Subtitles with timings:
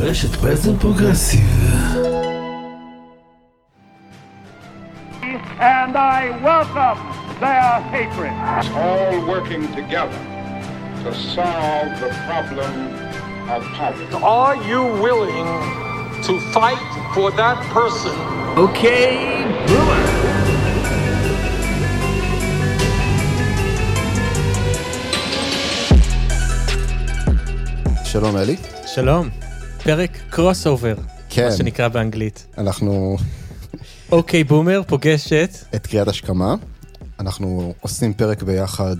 [0.00, 1.40] רשת פרסם פרוגרסיב.
[5.60, 6.98] and I welcome
[7.40, 8.32] their hatred.
[8.74, 10.20] all working together
[11.04, 12.72] to solve the problem
[13.54, 14.16] of poverty.
[14.40, 15.46] Are you willing
[16.26, 16.82] to fight
[17.14, 18.16] for that person
[18.56, 20.02] אוקיי, בומר.
[28.04, 28.56] שלום אלי.
[28.86, 29.28] שלום,
[29.87, 30.95] פרק קרוס אובר,
[31.29, 31.45] כן.
[31.45, 32.47] מה שנקרא באנגלית.
[32.57, 33.17] אנחנו
[34.11, 36.55] אוקיי בומר פוגשת, את קריאת השכמה.
[37.19, 38.95] אנחנו עושים פרק ביחד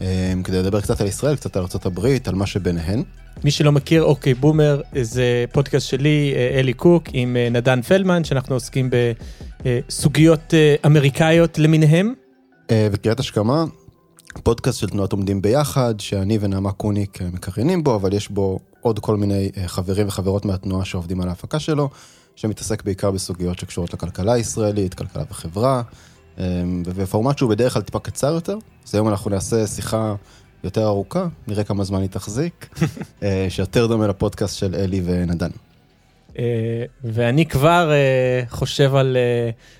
[0.00, 3.02] אה, כדי לדבר קצת על ישראל, קצת על ארה"ב, על מה שביניהן.
[3.44, 8.24] מי שלא מכיר, אוקיי בומר זה פודקאסט שלי, אה, אלי קוק, עם אה, נדן פלדמן,
[8.24, 8.90] שאנחנו עוסקים
[9.64, 10.54] בסוגיות
[10.86, 12.14] אמריקאיות למיניהם.
[12.70, 13.64] אה, וקריאת השכמה,
[14.42, 19.16] פודקאסט של תנועת עומדים ביחד, שאני ונעמה קוניק מקריינים בו, אבל יש בו עוד כל
[19.16, 21.90] מיני אה, חברים וחברות מהתנועה שעובדים על ההפקה שלו,
[22.36, 25.82] שמתעסק בעיקר בסוגיות שקשורות לכלכלה הישראלית, כלכלה וחברה,
[26.38, 26.44] אה,
[26.84, 28.56] ובפורמט שהוא בדרך כלל טיפה קצר יותר.
[28.88, 30.14] אז היום אנחנו נעשה שיחה
[30.64, 32.68] יותר ארוכה, נראה כמה זמן היא תחזיק,
[33.22, 35.50] אה, שיותר דומה לפודקאסט של אלי ונדן.
[36.38, 37.92] אה, ואני כבר
[38.48, 39.16] חושב על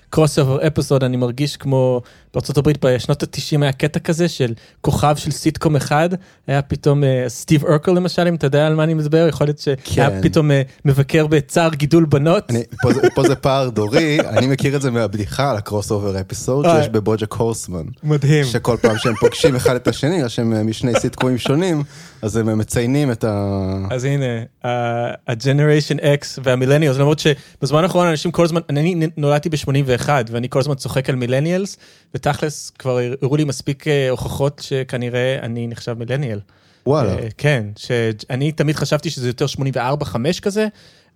[0.09, 2.01] crossover episode, אני מרגיש כמו
[2.33, 6.09] בארה"ב בשנות ה-90 היה קטע כזה של כוכב של סיטקום אחד,
[6.47, 9.59] היה פתאום אה, סטיב ארקל למשל, אם אתה יודע על מה אני מדבר, יכול להיות
[9.59, 10.21] שהיה כן.
[10.21, 12.51] פתאום אה, מבקר בצער גידול בנות.
[12.51, 16.21] אני, פה, זה, פה זה פער דורי, אני מכיר את זה מהבדיחה על ה crossover
[16.21, 16.65] episode.
[16.65, 17.85] שיש בבוג'ק הורסמן.
[18.03, 18.45] מדהים.
[18.45, 21.83] שכל פעם שהם פוגשים אחד את השני, בגלל שהם אה, משני סיטקומים שונים,
[22.21, 23.55] אז הם מציינים את ה...
[23.91, 24.25] אז הנה,
[24.63, 30.59] ה-Generation X וה millennials, למרות שבזמן האחרון אנשים כל הזמן, אני נולדתי ב-81 ואני כל
[30.59, 31.77] הזמן צוחק על millennials,
[32.15, 36.39] ותכלס כבר הראו לי מספיק אה, הוכחות שכנראה אני נחשב מילניאל.
[36.87, 37.11] וואלה.
[37.17, 40.67] אה, כן, שאני תמיד חשבתי שזה יותר 84-5 כזה,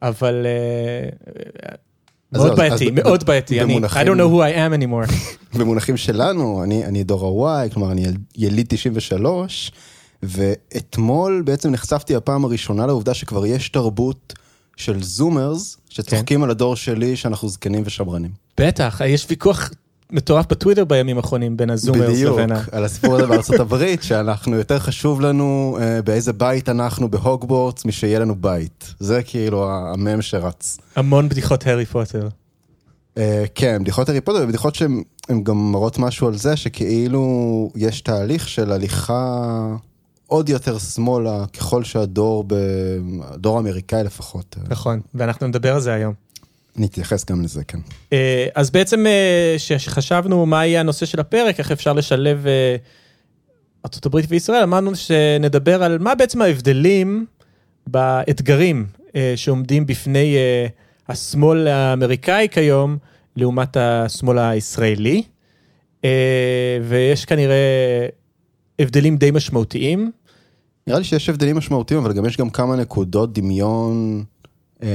[0.02, 1.10] אבל אה,
[2.32, 5.14] מאוד זהו, בעייתי, מאוד בעייתי, אני, I don't know who I am anymore.
[5.60, 9.72] במונחים שלנו, אני, אני דור ה-Y, כלומר אני יל- יליד 93,
[10.24, 14.34] ואתמול בעצם נחשפתי הפעם הראשונה לעובדה שכבר יש תרבות
[14.76, 16.44] של זומרס, שצוחקים כן.
[16.44, 18.32] על הדור שלי שאנחנו זקנים ושמרנים.
[18.58, 19.70] בטח, יש ויכוח
[20.12, 22.64] מטורף בטוויטר בימים האחרונים בין הזומרס בדיוק, לבין ה...
[22.72, 28.20] על הסיפור הזה בארצות הברית, שאנחנו, יותר חשוב לנו אה, באיזה בית אנחנו בהוגוורטס, משיהיה
[28.20, 28.94] לנו בית.
[29.00, 30.78] זה כאילו המם שרץ.
[30.96, 32.28] המון בדיחות הארי פוטר.
[33.18, 38.02] אה, כן, בדיחות הארי פוטר, ובדיחות שהן הן גם מראות משהו על זה שכאילו יש
[38.02, 39.68] תהליך של הליכה
[40.28, 42.56] עוד יותר שמאלה ככל שהדור, ב...
[43.22, 44.56] הדור האמריקאי לפחות.
[44.58, 46.14] אה, נכון, ואנחנו נדבר על זה היום.
[46.78, 47.80] אני אתייחס גם לזה, כן.
[48.14, 52.76] אה, אז בעצם אה, כשחשבנו מה יהיה הנושא של הפרק, איך אפשר לשלב אה,
[53.86, 57.26] ארה"ב וישראל, אמרנו שנדבר על מה בעצם ההבדלים
[57.88, 58.86] באתגרים
[59.16, 60.68] אה, שעומדים בפני אה,
[61.10, 62.98] השמאל האמריקאי כיום,
[63.36, 65.24] לעומת השמאל הישראלי.
[66.06, 68.06] אה, ויש כנראה
[68.80, 70.12] הבדלים די משמעותיים.
[70.88, 74.24] נראה לי שיש הבדלים משמעותיים, אבל גם יש גם כמה נקודות דמיון
[74.84, 74.90] אה,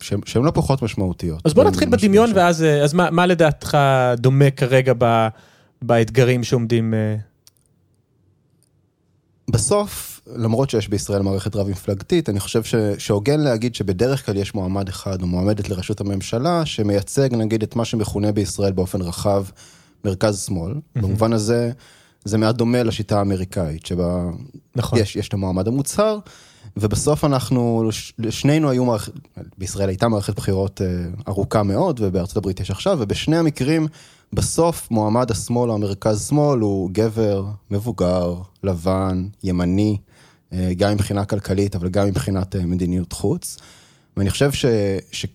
[0.00, 1.40] שהן לא פחות משמעותיות.
[1.44, 2.30] אז בוא נתחיל בדמיון.
[2.34, 3.78] ואז אה, אז מה, מה לדעתך
[4.16, 5.28] דומה כרגע ב,
[5.82, 6.94] באתגרים שעומדים?
[6.94, 7.16] אה,
[9.50, 14.88] בסוף, למרות שיש בישראל מערכת רב-מפלגתית, אני חושב ש- שהוגן להגיד שבדרך כלל יש מועמד
[14.88, 19.44] אחד או מועמדת לראשות הממשלה, שמייצג נגיד את מה שמכונה בישראל באופן רחב
[20.04, 20.74] מרכז-שמאל.
[20.96, 21.72] במובן הזה,
[22.24, 24.30] זה מעט דומה לשיטה האמריקאית, שבה
[24.76, 24.98] נכון.
[24.98, 26.18] יש, יש את המועמד המוצהר,
[26.76, 29.12] ובסוף אנחנו, לשנינו היו מערכת,
[29.58, 30.86] בישראל הייתה מערכת בחירות אה,
[31.28, 33.86] ארוכה מאוד, ובארצות הברית יש עכשיו, ובשני המקרים,
[34.32, 39.96] בסוף מועמד השמאל או המרכז-שמאל הוא גבר, מבוגר, לבן, ימני,
[40.52, 43.56] אה, גם מבחינה כלכלית, אבל גם מבחינת אה, מדיניות חוץ.
[44.16, 44.64] ואני חושב ש...
[45.12, 45.26] ש...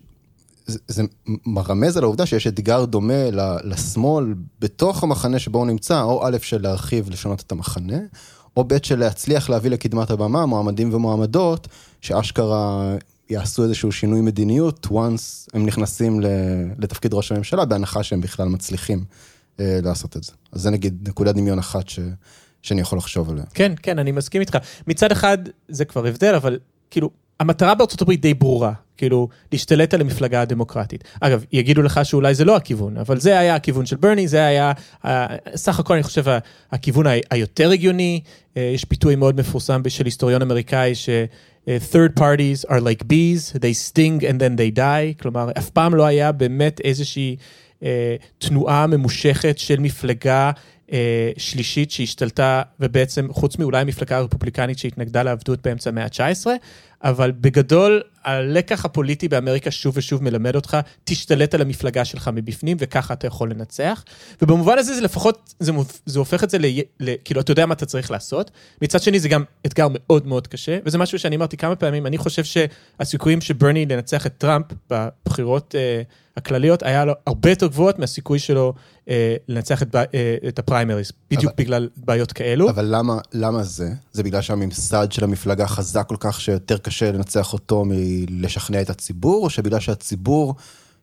[0.68, 1.04] זה,
[1.46, 3.30] מרמז על העובדה שיש אתגר דומה
[3.64, 7.98] לשמאל בתוך המחנה שבו הוא נמצא, או א', של להרחיב, לשנות את המחנה,
[8.58, 11.68] או ב', של להצליח להביא לקדמת הבמה מועמדים ומועמדות,
[12.02, 12.96] שאשכרה
[13.30, 16.20] יעשו איזשהו שינוי מדיניות, once הם נכנסים
[16.78, 19.04] לתפקיד ראש הממשלה, בהנחה שהם בכלל מצליחים
[19.60, 20.32] אה, לעשות את זה.
[20.52, 22.00] אז זה נגיד נקודת דמיון אחת ש...
[22.62, 23.44] שאני יכול לחשוב עליה.
[23.54, 24.58] כן, כן, אני מסכים איתך.
[24.88, 25.38] מצד אחד,
[25.68, 26.60] זה כבר הבדל, אבל
[26.92, 31.04] כאילו, המטרה בארצות הברית די ברורה, כאילו, להשתלט על המפלגה הדמוקרטית.
[31.20, 34.72] אגב, יגידו לך שאולי זה לא הכיוון, אבל זה היה הכיוון של ברני, זה היה,
[35.06, 36.24] אה, סך הכל אני חושב,
[36.72, 38.22] הכיוון היותר הגיוני.
[38.58, 41.10] אה, יש ביטוי מאוד מפורסם של היסטוריון אמריקאי, ש...
[41.68, 45.96] אה, third parties are like bees, they sting and then they die, כלומר, אף פעם
[45.96, 47.36] לא היה באמת איזושהי
[47.84, 50.52] אה, תנועה ממושכת של מפלגה
[50.92, 56.48] אה, שלישית שהשתלטה, ובעצם חוץ מאולי המפלגה הרפובליקנית שהתנגדה לעבדות באמצע המאה ה-19,
[57.04, 63.14] אבל בגדול, הלקח הפוליטי באמריקה שוב ושוב מלמד אותך, תשתלט על המפלגה שלך מבפנים, וככה
[63.14, 64.04] אתה יכול לנצח.
[64.42, 66.66] ובמובן הזה זה לפחות, זה, מופ- זה הופך את זה ל...
[67.00, 68.52] ל כאילו, אתה יודע מה אתה צריך לעשות.
[68.82, 72.18] מצד שני, זה גם אתגר מאוד מאוד קשה, וזה משהו שאני אמרתי כמה פעמים, אני
[72.18, 76.02] חושב שהסיכויים שברני לנצח את טראמפ בבחירות אה,
[76.38, 78.74] הכלליות, היה לו הרבה יותר גבוהות מהסיכוי שלו
[79.10, 80.04] אה, לנצח את, אה,
[80.48, 82.70] את הפריימריז, בדיוק אבל- בגלל בעיות כאלו.
[82.70, 83.90] אבל למה, למה זה?
[84.12, 87.86] זה בגלל שהממסד של המפלגה חזק כל כך שיותר קשה לנצח אותו
[88.30, 90.56] מלשכנע את הציבור, או שבגלל שהציבור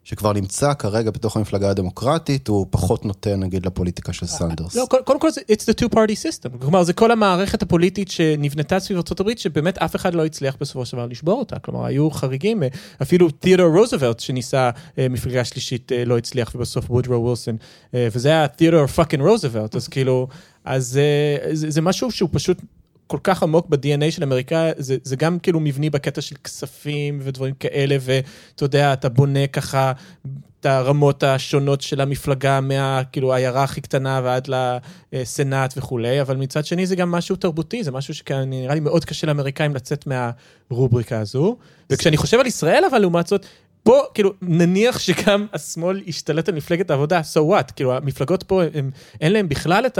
[0.04, 4.74] שכבר נמצא כרגע בתוך המפלגה הדמוקרטית, הוא פחות נותן נגיד לפוליטיקה של סנדרס?
[4.74, 6.58] לא, קודם כל זה, it's the two party system.
[6.60, 10.96] כלומר, זה כל המערכת הפוליטית שנבנתה סביב הברית, שבאמת אף אחד לא הצליח בסופו של
[10.96, 11.58] דבר לשבור אותה.
[11.58, 12.68] כלומר, היו חריגים, אה,
[13.02, 17.56] אפילו תיאודור רוזוולט, שניסה אה, מפלגה שלישית, אה, לא הצליח, ובסוף וודרו ווילסון,
[17.94, 20.28] אה, וזה היה תיאודור fucking רוזוולט, אז כאילו,
[20.64, 20.86] אז
[21.52, 22.58] זה, זה משהו שהוא פשוט...
[23.06, 27.54] כל כך עמוק ב-DNA של אמריקה, זה, זה גם כאילו מבני בקטע של כספים ודברים
[27.54, 29.92] כאלה, ואתה יודע, אתה בונה ככה
[30.60, 34.48] את הרמות השונות של המפלגה, מה, כאילו, העיירה הכי קטנה ועד
[35.12, 39.26] לסנאט וכולי, אבל מצד שני זה גם משהו תרבותי, זה משהו שנראה לי מאוד קשה
[39.26, 41.56] לאמריקאים לצאת מהרובריקה הזו.
[41.90, 43.46] וכשאני חושב על ישראל, אבל לעומת זאת,
[43.82, 47.72] פה, כאילו, נניח שגם השמאל השתלט על מפלגת העבודה, so what?
[47.72, 48.90] כאילו, המפלגות פה, הם,
[49.20, 49.98] אין להם בכלל את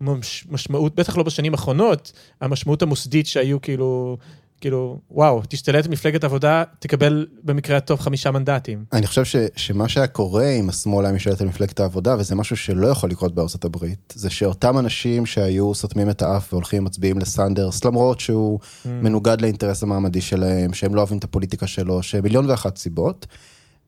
[0.00, 4.16] המשמעות, בטח לא בשנים האחרונות, המשמעות המוסדית שהיו כאילו,
[4.60, 8.84] כאילו, וואו, תשתלט מפלגת עבודה, תקבל במקרה הטוב חמישה מנדטים.
[8.92, 12.56] אני חושב ש, שמה שהיה קורה אם השמאל היה משתלט על מפלגת העבודה, וזה משהו
[12.56, 17.84] שלא יכול לקרות בארצות הברית, זה שאותם אנשים שהיו סותמים את האף והולכים מצביעים לסנדרס,
[17.84, 18.88] למרות שהוא mm.
[18.88, 23.26] מנוגד לאינטרס המעמדי שלהם, שהם לא אוהבים את הפוליטיקה שלו, שמיליון ואחת סיבות.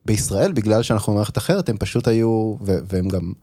[0.05, 3.33] בישראל, בגלל שאנחנו במערכת אחרת, הם פשוט היו, ו- והם גם,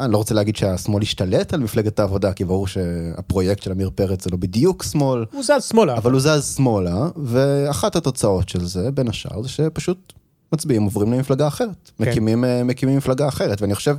[0.00, 4.24] אני לא רוצה להגיד שהשמאל השתלט על מפלגת העבודה, כי ברור שהפרויקט של עמיר פרץ
[4.24, 5.96] זה לא בדיוק שמאל, הוא זז שמאלה.
[5.96, 10.12] אבל הוא זז שמאלה, ואחת התוצאות של זה, בין השאר, זה שפשוט
[10.52, 11.90] מצביעים, עוברים למפלגה אחרת.
[11.98, 12.04] כן.
[12.10, 13.96] מקימים, אה, מקימים מפלגה אחרת, ואני חושב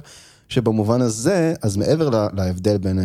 [0.50, 3.00] שבמובן הזה, אז מעבר לה- להבדל בין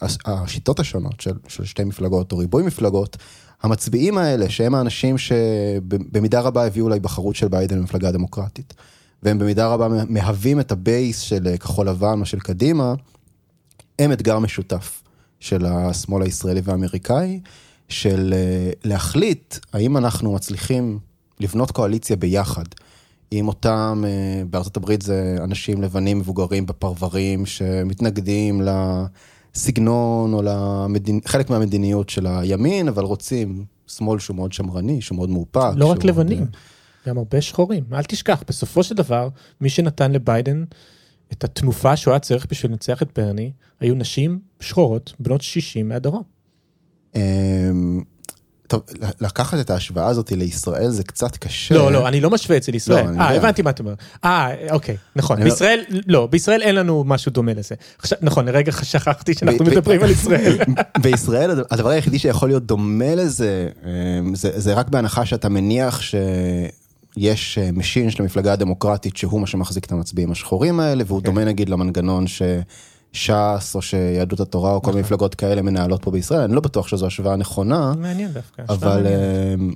[0.00, 3.16] הש- השיטות השונות של, של שתי מפלגות או ריבוי מפלגות,
[3.62, 8.74] המצביעים האלה, שהם האנשים שבמידה רבה הביאו להיבחרות של ביידן במפלגה הדמוקרטית,
[9.22, 12.94] והם במידה רבה מהווים את ה base של אה, כחול לבן או של קדימה,
[13.98, 15.02] הם אתגר משותף
[15.40, 17.40] של השמאל הישראלי והאמריקאי,
[17.88, 20.98] של אה, להחליט האם אנחנו מצליחים
[21.40, 22.64] לבנות קואליציה ביחד
[23.30, 28.62] עם אותם, אה, בארצות הברית זה אנשים לבנים מבוגרים בפרברים שמתנגדים
[29.54, 31.20] לסגנון או למדינ...
[31.24, 35.56] חלק מהמדיניות של הימין, אבל רוצים שמאל שהוא מאוד שמרני, שהוא מאוד מאופק.
[35.56, 36.46] לא רק שהוא מאוד, לבנים,
[37.06, 37.84] גם הרבה שחורים.
[37.92, 39.28] אל תשכח, בסופו של דבר,
[39.60, 40.64] מי שנתן לביידן
[41.32, 43.50] את התנופה שהוא היה צריך בשביל לנצח את ברני,
[43.80, 46.22] היו נשים שחורות, בנות 60 מהדרום.
[47.16, 48.02] אמ,
[48.68, 48.82] טוב,
[49.20, 51.74] לקחת את ההשוואה הזאת לישראל זה קצת קשה.
[51.74, 53.04] לא, לא, אני לא משווה את זה לישראל.
[53.10, 53.36] לא, אה.
[53.36, 53.94] הבנתי מה אתה אומר.
[54.24, 55.38] אה, אוקיי, נכון.
[55.38, 57.74] לא- בישראל, לא, בישראל אין לנו משהו דומה לזה.
[57.98, 60.56] עכשיו- נכון, לרגע שכחתי שאנחנו ב- מדברים על ישראל.
[61.02, 66.00] בישראל הד- הדבר היחידי שיכול להיות דומה לזה, אמ, זה, זה רק בהנחה שאתה מניח
[66.00, 66.20] שיש
[67.24, 71.26] אה, machine של המפלגה הדמוקרטית שהוא מה שמחזיק את המצביעים השחורים האלה, והוא כן.
[71.26, 76.40] דומה נגיד למנגנון שש"ס או שיהדות התורה או כל מיני מפלגות כאלה מנהלות פה בישראל,
[76.40, 78.62] אני לא בטוח שזו השוואה נכונה, מעניין דווקא.
[78.68, 79.06] אבל.
[79.06, 79.72] אמ,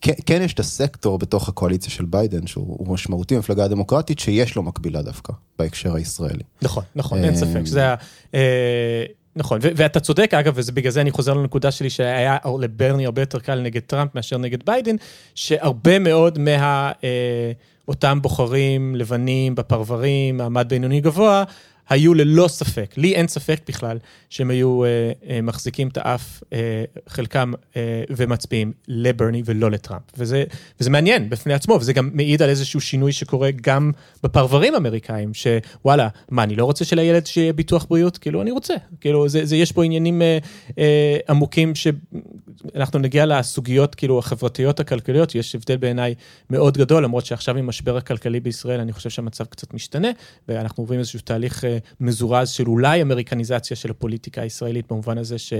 [0.00, 4.56] כן, כן יש את הסקטור בתוך הקואליציה של ביידן, שהוא הוא משמעותי במפלגה הדמוקרטית, שיש
[4.56, 6.42] לו מקבילה דווקא בהקשר הישראלי.
[6.62, 7.94] נכון, נכון, אין ספק אמ, שזה.
[8.34, 9.04] אה,
[9.36, 13.60] נכון, ואתה צודק, אגב, ובגלל זה אני חוזר לנקודה שלי, שהיה לברני הרבה יותר קל
[13.60, 14.96] נגד טראמפ מאשר נגד ביידן,
[15.34, 16.92] שהרבה מאוד מה...
[17.04, 17.52] אה,
[17.90, 21.44] אותם בוחרים לבנים בפרברים, מעמד בינוני גבוה,
[21.90, 24.88] היו ללא ספק, לי אין ספק בכלל, שהם היו אה,
[25.28, 30.02] אה, מחזיקים את האף, אה, חלקם, אה, ומצביעים לברני ולא לטראמפ.
[30.18, 30.44] וזה,
[30.80, 33.92] וזה מעניין בפני עצמו, וזה גם מעיד על איזשהו שינוי שקורה גם
[34.22, 38.18] בפרברים אמריקאים, שוואלה, מה, אני לא רוצה שלילד שיהיה ביטוח בריאות?
[38.18, 38.74] כאילו, אני רוצה.
[39.00, 40.38] כאילו, זה, זה, יש פה עניינים אה,
[40.78, 46.14] אה, עמוקים שאנחנו נגיע לסוגיות, כאילו, החברתיות, הכלכליות, יש הבדל בעיניי
[46.50, 50.08] מאוד גדול, למרות שעכשיו עם המשבר הכלכלי בישראל, אני חושב שהמצב קצת משתנה,
[50.48, 55.52] ואנחנו עוברים איזשהו תהליך אה, מזורז של אולי אמריקניזציה של הפוליטיקה הישראלית, במובן הזה ש...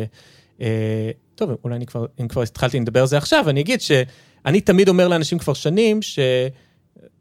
[0.61, 4.61] אה, טוב, אולי אני כבר, אם כבר התחלתי לדבר על זה עכשיו, אני אגיד שאני
[4.61, 6.19] תמיד אומר לאנשים כבר שנים, ש...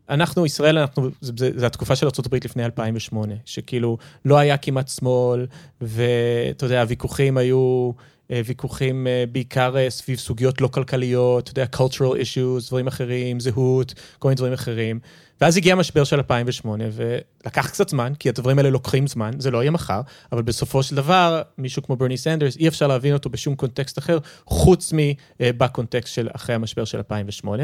[0.10, 4.88] אנחנו, ישראל, אנחנו, זה, זה, זה התקופה של ארה"ב לפני 2008, שכאילו לא היה כמעט
[4.88, 5.46] שמאל,
[5.82, 7.92] ואתה יודע, הוויכוחים היו
[8.30, 13.94] ויכוחים אה, בעיקר אה, סביב סוגיות לא כלכליות, אתה יודע, cultural issues, דברים אחרים, זהות,
[14.20, 15.00] כל מיני דברים אחרים.
[15.42, 19.62] ואז הגיע המשבר של 2008, ולקח קצת זמן, כי הדברים האלה לוקחים זמן, זה לא
[19.62, 23.56] יהיה מחר, אבל בסופו של דבר, מישהו כמו ברני סנדרס, אי אפשר להבין אותו בשום
[23.56, 24.94] קונטקסט אחר, חוץ
[25.40, 27.64] מבקונטקסט של אחרי המשבר של 2008.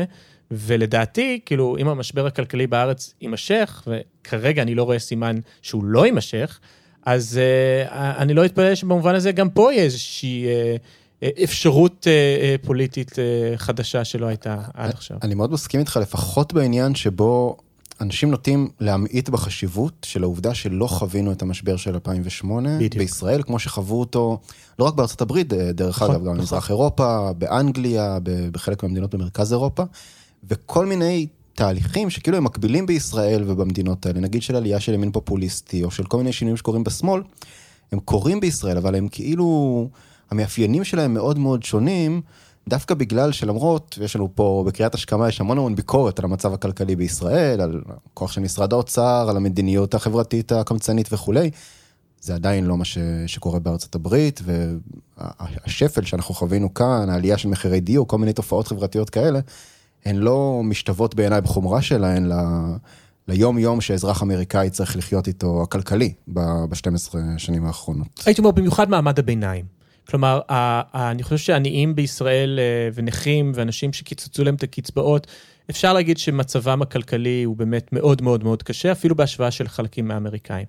[0.52, 6.60] ולדעתי, כאילו, אם המשבר הכלכלי בארץ יימשך, וכרגע אני לא רואה סימן שהוא לא יימשך,
[7.06, 12.66] אז uh, אני לא אתפלא שבמובן הזה גם פה יהיה איזושהי uh, אפשרות uh, uh,
[12.68, 13.16] פוליטית uh,
[13.58, 15.18] חדשה שלא הייתה עד עכשיו.
[15.22, 17.58] אני מאוד מסכים איתך, לפחות בעניין שבו
[18.02, 22.96] אנשים נוטים להמעיט בחשיבות של העובדה שלא חווינו את המשבר של 2008 בדיוק.
[22.96, 24.40] בישראל, כמו שחוו אותו,
[24.80, 26.38] לא רק בארצות הברית, דרך נכון, אגב, גם נכון.
[26.38, 28.18] במזרח אירופה, באנגליה,
[28.52, 29.84] בחלק מהמדינות במרכז אירופה,
[30.44, 35.84] וכל מיני תהליכים שכאילו הם מקבילים בישראל ובמדינות האלה, נגיד של עלייה של ימין פופוליסטי,
[35.84, 37.22] או של כל מיני שינויים שקורים בשמאל,
[37.92, 39.90] הם קורים בישראל, אבל הם כאילו,
[40.32, 42.22] המאפיינים שלהם מאוד מאוד שונים,
[42.70, 46.96] דווקא בגלל שלמרות, ויש לנו פה בקריאת השכמה, יש המון המון ביקורת על המצב הכלכלי
[46.96, 47.82] בישראל, על
[48.12, 51.50] הכוח של משרד האוצר, על המדיניות החברתית הקמצנית וכולי,
[52.22, 52.98] זה עדיין לא מה ש,
[53.28, 54.42] שקורה בארצות הברית,
[55.18, 59.40] והשפל שאנחנו חווינו כאן, העלייה של מחירי דיור, כל מיני תופעות חברתיות כאלה,
[60.06, 62.34] הן לא משתוות בעיניי בחומרה שלהן ל...
[63.28, 68.24] ליום יום שאזרח אמריקאי צריך לחיות איתו הכלכלי ב-12 שנים האחרונות.
[68.26, 69.66] הייתי אומר, במיוחד מעמד הביניים.
[70.10, 70.40] כלומר,
[70.94, 75.28] אני חושב שעניים בישראל אה, ונכים ואנשים שקיצצו להם את הקצבאות,
[75.70, 80.66] אפשר להגיד שמצבם הכלכלי הוא באמת מאוד מאוד מאוד קשה, אפילו בהשוואה של חלקים מהאמריקאים.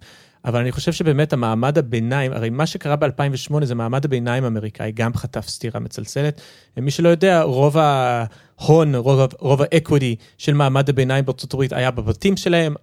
[0.46, 5.14] אבל אני חושב שבאמת המעמד הביניים, הרי מה שקרה ב-2008 זה מעמד הביניים האמריקאי, גם
[5.14, 6.40] חטף סטירה מצלצלת.
[6.76, 12.36] מי שלא יודע, רוב ההון, רוב, רוב האקוויטי של מעמד הביניים בארצות הברית היה בבתים
[12.36, 12.74] שלהם,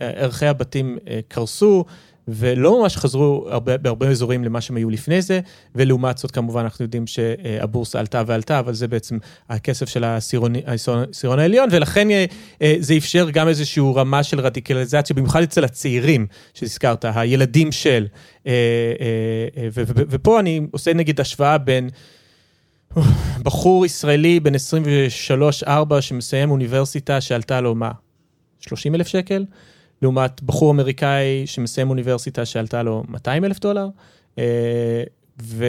[0.00, 1.84] ערכי הבתים אה, קרסו.
[2.28, 5.40] ולא ממש חזרו הרבה, בהרבה אזורים למה שהם היו לפני זה,
[5.74, 10.52] ולעומת זאת כמובן אנחנו יודעים שהבורסה עלתה ועלתה, אבל זה בעצם הכסף של העשירון,
[11.24, 12.24] העליון, ולכן אה,
[12.62, 18.06] אה, זה אפשר גם איזושהי רמה של רדיקליזציה, במיוחד אצל הצעירים שהזכרת, הילדים של,
[18.46, 18.52] אה,
[19.94, 21.88] ופה אני עושה נגיד השוואה בין...
[23.42, 24.52] בחור ישראלי בן
[25.64, 25.68] 23-4
[26.00, 27.90] שמסיים אוניברסיטה שעלתה לו מה?
[28.60, 29.44] 30 אלף שקל?
[30.02, 33.88] לעומת בחור אמריקאי שמסיים אוניברסיטה שעלתה לו 200 אלף דולר.
[34.38, 35.02] אה,
[35.42, 35.64] ו,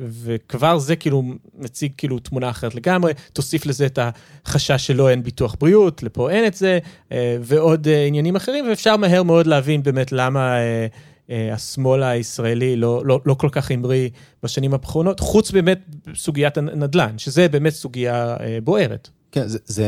[0.00, 1.22] וכבר זה כאילו
[1.58, 6.46] מציג כאילו תמונה אחרת לגמרי, תוסיף לזה את החשש שלו אין ביטוח בריאות, לפה אין
[6.46, 6.78] את זה,
[7.12, 10.54] אה, ועוד אה, עניינים אחרים, ואפשר מהר מאוד להבין באמת למה
[11.52, 14.08] השמאל הישראלי לא, לא, לא כל כך המריא
[14.42, 15.78] בשנים האחרונות, חוץ באמת
[16.14, 19.08] סוגיית הנדל"ן, שזה באמת סוגיה בוערת.
[19.32, 19.86] כן, זה, זה...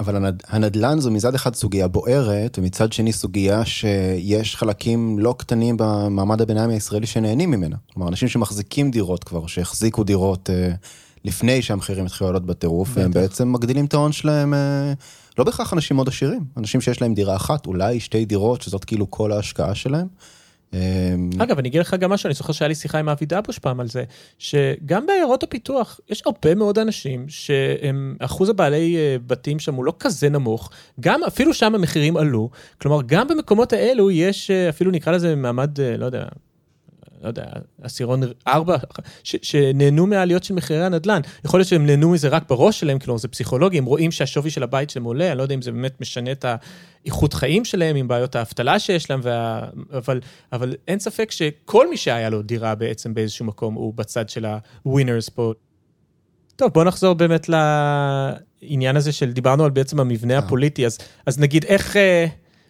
[0.00, 0.42] אבל הנד...
[0.48, 6.70] הנדל"ן זו מצד אחד סוגיה בוערת, ומצד שני סוגיה שיש חלקים לא קטנים במעמד הביניים
[6.70, 7.76] הישראלי שנהנים ממנה.
[7.94, 10.72] כלומר, אנשים שמחזיקים דירות כבר, שהחזיקו דירות אה,
[11.24, 14.92] לפני שהמחירים התחילו לעלות בטירוף, והם בעצם מגדילים את ההון שלהם, אה,
[15.38, 19.10] לא בהכרח אנשים מאוד עשירים, אנשים שיש להם דירה אחת, אולי שתי דירות, שזאת כאילו
[19.10, 20.06] כל ההשקעה שלהם.
[20.74, 23.58] אה, אגב, אני אגיד לך גם משהו, אני זוכר שהיה לי שיחה עם אבי דבוש
[23.58, 24.04] פעם על זה,
[24.38, 29.92] שגם בעיירות הפיתוח יש הרבה מאוד אנשים שהם, אחוז הבעלי אה, בתים שם הוא לא
[29.98, 30.70] כזה נמוך,
[31.00, 35.80] גם אפילו שם המחירים עלו, כלומר גם במקומות האלו יש אה, אפילו נקרא לזה מעמד,
[35.80, 36.24] אה, לא יודע,
[37.22, 37.44] לא יודע,
[37.82, 38.76] עשירון ארבע,
[39.22, 41.20] ש, שנהנו מהעליות של מחירי הנדל"ן.
[41.44, 44.62] יכול להיות שהם נהנו מזה רק בראש שלהם, כלומר זה פסיכולוגי, הם רואים שהשווי של
[44.62, 46.44] הבית שלהם עולה, אני לא יודע אם זה באמת משנה את
[47.04, 49.68] האיכות חיים שלהם עם בעיות האבטלה שיש להם, וה...
[49.92, 50.20] אבל,
[50.52, 55.30] אבל אין ספק שכל מי שהיה לו דירה בעצם באיזשהו מקום הוא בצד של ה-winners
[55.34, 55.52] פה.
[56.56, 61.64] טוב, בוא נחזור באמת לעניין הזה של, דיברנו על בעצם המבנה הפוליטי, אז, אז נגיד
[61.64, 61.96] איך...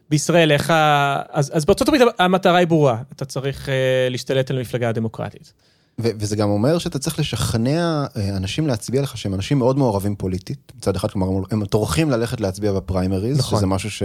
[0.09, 1.23] אה, בישראל, איך ה...
[1.31, 3.71] אז, אז בארצות הברית המטרה היא ברורה, אתה צריך uh,
[4.11, 5.53] להשתלט על המפלגה הדמוקרטית.
[6.01, 10.17] ו- וזה גם אומר שאתה צריך לשכנע אה, אנשים להצביע לך שהם אנשים מאוד מעורבים
[10.17, 10.73] פוליטית.
[10.77, 13.59] מצד אחד, כלומר, הם טורחים ללכת להצביע בפריימריז, נכון.
[13.59, 14.03] שזה משהו ש-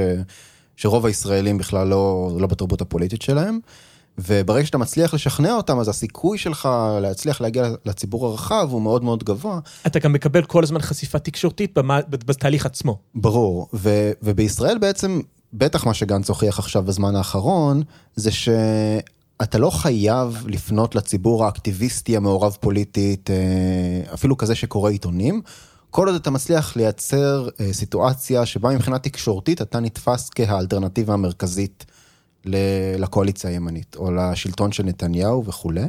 [0.75, 3.59] שרוב הישראלים בכלל לא, לא בתרבות הפוליטית שלהם.
[4.17, 6.69] וברגע שאתה מצליח לשכנע אותם, אז הסיכוי שלך
[7.01, 9.59] להצליח להגיע לציבור הרחב הוא מאוד מאוד גבוה.
[9.87, 12.99] אתה גם מקבל כל הזמן חשיפה תקשורתית במה, בתהליך עצמו.
[13.15, 15.21] ברור, ו- ובישראל בעצם,
[15.53, 17.83] בטח מה שגנץ הוכיח עכשיו בזמן האחרון,
[18.15, 25.41] זה שאתה לא חייב לפנות לציבור האקטיביסטי המעורב פוליטית, אה, אפילו כזה שקורא עיתונים,
[25.89, 31.85] כל עוד אתה מצליח לייצר אה, סיטואציה שבה מבחינה תקשורתית אתה נתפס כהאלטרנטיבה המרכזית
[32.97, 35.85] לקואליציה הימנית, או לשלטון של נתניהו וכולי.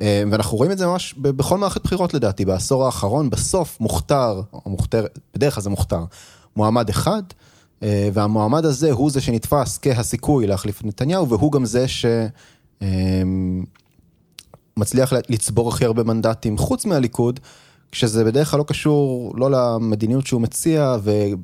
[0.00, 4.70] אה, ואנחנו רואים את זה ממש בכל מערכת בחירות לדעתי, בעשור האחרון, בסוף מוכתר, או
[4.70, 6.04] מוכתר, בדרך כלל זה מוכתר,
[6.56, 7.22] מועמד אחד,
[7.82, 12.28] והמועמד הזה הוא זה שנתפס כהסיכוי להחליף את נתניהו, והוא גם זה שמעלה
[14.76, 17.40] מצליח לצבור הכי הרבה מנדטים חוץ מהליכוד,
[17.92, 21.40] כשזה בדרך כלל לא קשור לא למדיניות שהוא מציע, ומאוד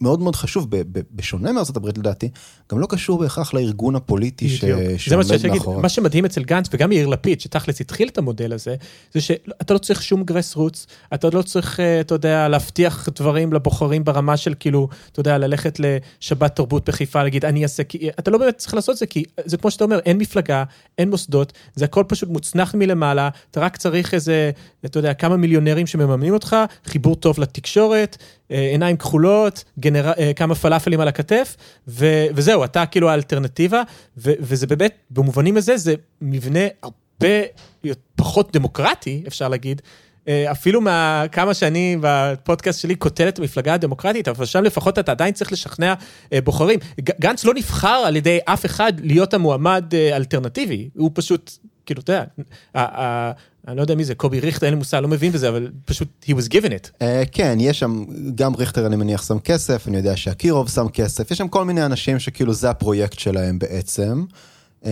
[0.00, 2.28] מאוד חשוב, ב- ב- בשונה הברית לדעתי,
[2.72, 4.80] גם לא קשור בהכרח לארגון הפוליטי ש- בדיוק.
[5.08, 5.80] זה מה שעומד מאחוריו.
[5.80, 8.74] מה שמדהים אצל גנץ וגם יאיר לפיד, שתכלס התחיל את המודל הזה,
[9.12, 13.52] זה שאתה לא צריך שום גרס רוץ, אתה לא צריך, אה, אתה יודע, להבטיח דברים
[13.52, 18.30] לבוחרים ברמה של כאילו, אתה יודע, ללכת לשבת תרבות בחיפה, להגיד, אני אעשה, כי אתה
[18.30, 20.64] לא באמת צריך לעשות את זה, כי זה כמו שאתה אומר, אין מפלגה,
[20.98, 24.50] אין מוסדות, זה הכל פשוט מוצנח מלמעלה, אתה רק צריך איזה,
[24.84, 28.16] אתה יודע, כמה מיליונרים שמממנים אותך, חיבור טוב לתקשורת,
[28.48, 30.12] עיניים כחולות, גנר...
[30.18, 31.56] אה, כמה פלאפלים על הכתף,
[31.88, 32.26] ו...
[32.34, 33.82] וזהו, אתה כאילו האלטרנטיבה,
[34.18, 34.32] ו...
[34.40, 37.34] וזה באמת, במובנים הזה, זה מבנה הרבה
[38.16, 39.82] פחות דמוקרטי, אפשר להגיד.
[40.28, 45.34] אה, אפילו מכמה שאני בפודקאסט שלי קוטל את המפלגה הדמוקרטית, אבל שם לפחות אתה עדיין
[45.34, 45.94] צריך לשכנע
[46.32, 46.78] אה, בוחרים.
[47.00, 51.50] גנץ לא נבחר על ידי אף אחד להיות המועמד אה, אלטרנטיבי, הוא פשוט,
[51.86, 52.24] כאילו, אתה יודע,
[53.66, 56.08] אני לא יודע מי זה, קובי ריכטר, אין לי מושג, לא מבין בזה, אבל פשוט,
[56.24, 56.90] he was given it.
[57.02, 58.04] אה, כן, יש שם,
[58.34, 61.86] גם ריכטר אני מניח שם כסף, אני יודע שאקירוב שם כסף, יש שם כל מיני
[61.86, 64.24] אנשים שכאילו זה הפרויקט שלהם בעצם.
[64.86, 64.90] אה,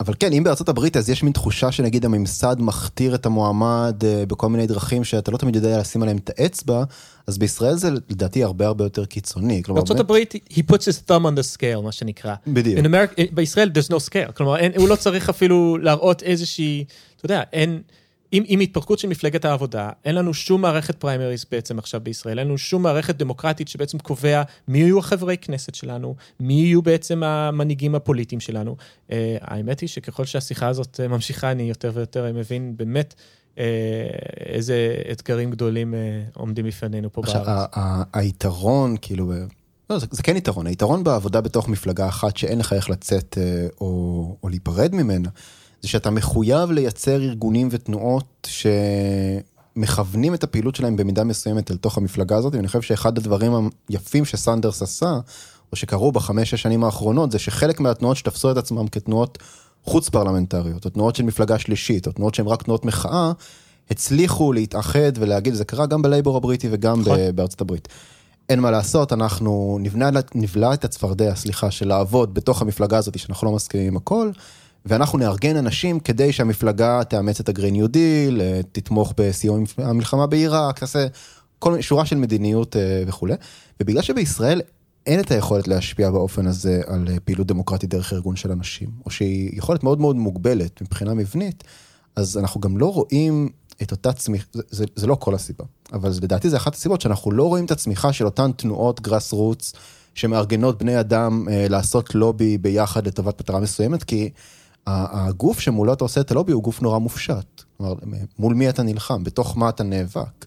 [0.00, 4.26] אבל כן, אם בארצות הברית אז יש מין תחושה שנגיד הממסד מכתיר את המועמד אה,
[4.26, 6.84] בכל מיני דרכים שאתה לא תמיד יודע לשים עליהם את האצבע,
[7.26, 9.62] אז בישראל זה לדעתי הרבה הרבה יותר קיצוני.
[9.62, 12.34] כלומר, בארצות באמת- הברית, he puts his thumb on the scale, מה שנקרא.
[12.46, 12.78] בדיוק.
[12.78, 14.32] In America, בישראל, there's no scale.
[14.32, 16.84] כלומר, אין, הוא לא צריך אפילו להראות איזושהי,
[17.20, 17.82] אתה יודע, אין,
[18.32, 22.46] עם, עם התפרקות של מפלגת העבודה, אין לנו שום מערכת פריימריז בעצם עכשיו בישראל, אין
[22.46, 27.94] לנו שום מערכת דמוקרטית שבעצם קובע מי יהיו החברי כנסת שלנו, מי יהיו בעצם המנהיגים
[27.94, 28.76] הפוליטיים שלנו.
[29.08, 33.14] Uh, האמת היא שככל שהשיחה הזאת אה, ממשיכה, אני יותר ויותר מבין באמת
[33.54, 33.58] uh,
[34.46, 37.68] איזה אתגרים גדולים uh, עומדים בפנינו פה עכשיו, בארץ.
[37.72, 39.32] ה- היתרון, כאילו,
[39.90, 43.38] לא, זה, זה כן יתרון, היתרון בעבודה בתוך מפלגה אחת שאין לך איך לצאת
[43.80, 43.86] או,
[44.42, 45.28] או להיפרד ממנה,
[45.82, 48.48] זה שאתה מחויב לייצר ארגונים ותנועות
[49.76, 54.24] שמכוונים את הפעילות שלהם במידה מסוימת אל תוך המפלגה הזאת, ואני חושב שאחד הדברים היפים
[54.24, 55.18] שסנדרס עשה,
[55.72, 59.38] או שקרו בחמש-שש שנים האחרונות, זה שחלק מהתנועות שתפסו את עצמם כתנועות
[59.84, 63.32] חוץ פרלמנטריות, או תנועות של מפלגה שלישית, או תנועות שהן רק תנועות מחאה,
[63.90, 67.18] הצליחו להתאחד ולהגיד, זה קרה גם בלייבור הבריטי וגם נכון.
[67.34, 67.88] בארצות הברית.
[68.48, 73.46] אין מה לעשות, אנחנו נבנה, נבלע את הצפרדע, סליחה, של לעבוד בתוך המפלגה הזאת, שאנחנו
[73.46, 74.30] לא מסכימים עם הכל,
[74.86, 78.40] ואנחנו נארגן אנשים כדי שהמפלגה תאמץ את ה Green New Deal,
[78.72, 81.06] תתמוך בסיום המלחמה בעיראק, תעשה
[81.58, 83.34] כל שורה של מדיניות אה, וכולי.
[83.80, 84.60] ובגלל שבישראל
[85.06, 89.10] אין את היכולת להשפיע באופן הזה על אה, פעילות דמוקרטית דרך ארגון של אנשים, או
[89.10, 91.64] שהיא יכולת מאוד מאוד מוגבלת מבחינה מבנית,
[92.16, 93.48] אז אנחנו גם לא רואים
[93.82, 97.30] את אותה צמיחה, זה, זה, זה לא כל הסיבה, אבל לדעתי זה אחת הסיבות שאנחנו
[97.30, 99.72] לא רואים את הצמיחה של אותן תנועות גראס רוץ
[100.14, 104.30] שמארגנות בני אדם אה, לעשות לובי ביחד לטובת מטרה מסוימת, כי
[104.86, 107.62] הגוף שמולו אתה עושה את הלובי הוא גוף נורא מופשט.
[107.76, 107.94] כלומר,
[108.38, 110.46] מול מי אתה נלחם, בתוך מה אתה נאבק.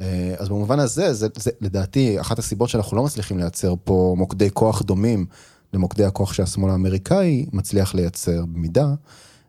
[0.00, 4.50] אה, אז במובן הזה, זה, זה לדעתי אחת הסיבות שאנחנו לא מצליחים לייצר פה מוקדי
[4.50, 5.26] כוח דומים
[5.72, 8.86] למוקדי הכוח שהשמאל האמריקאי מצליח לייצר במידה,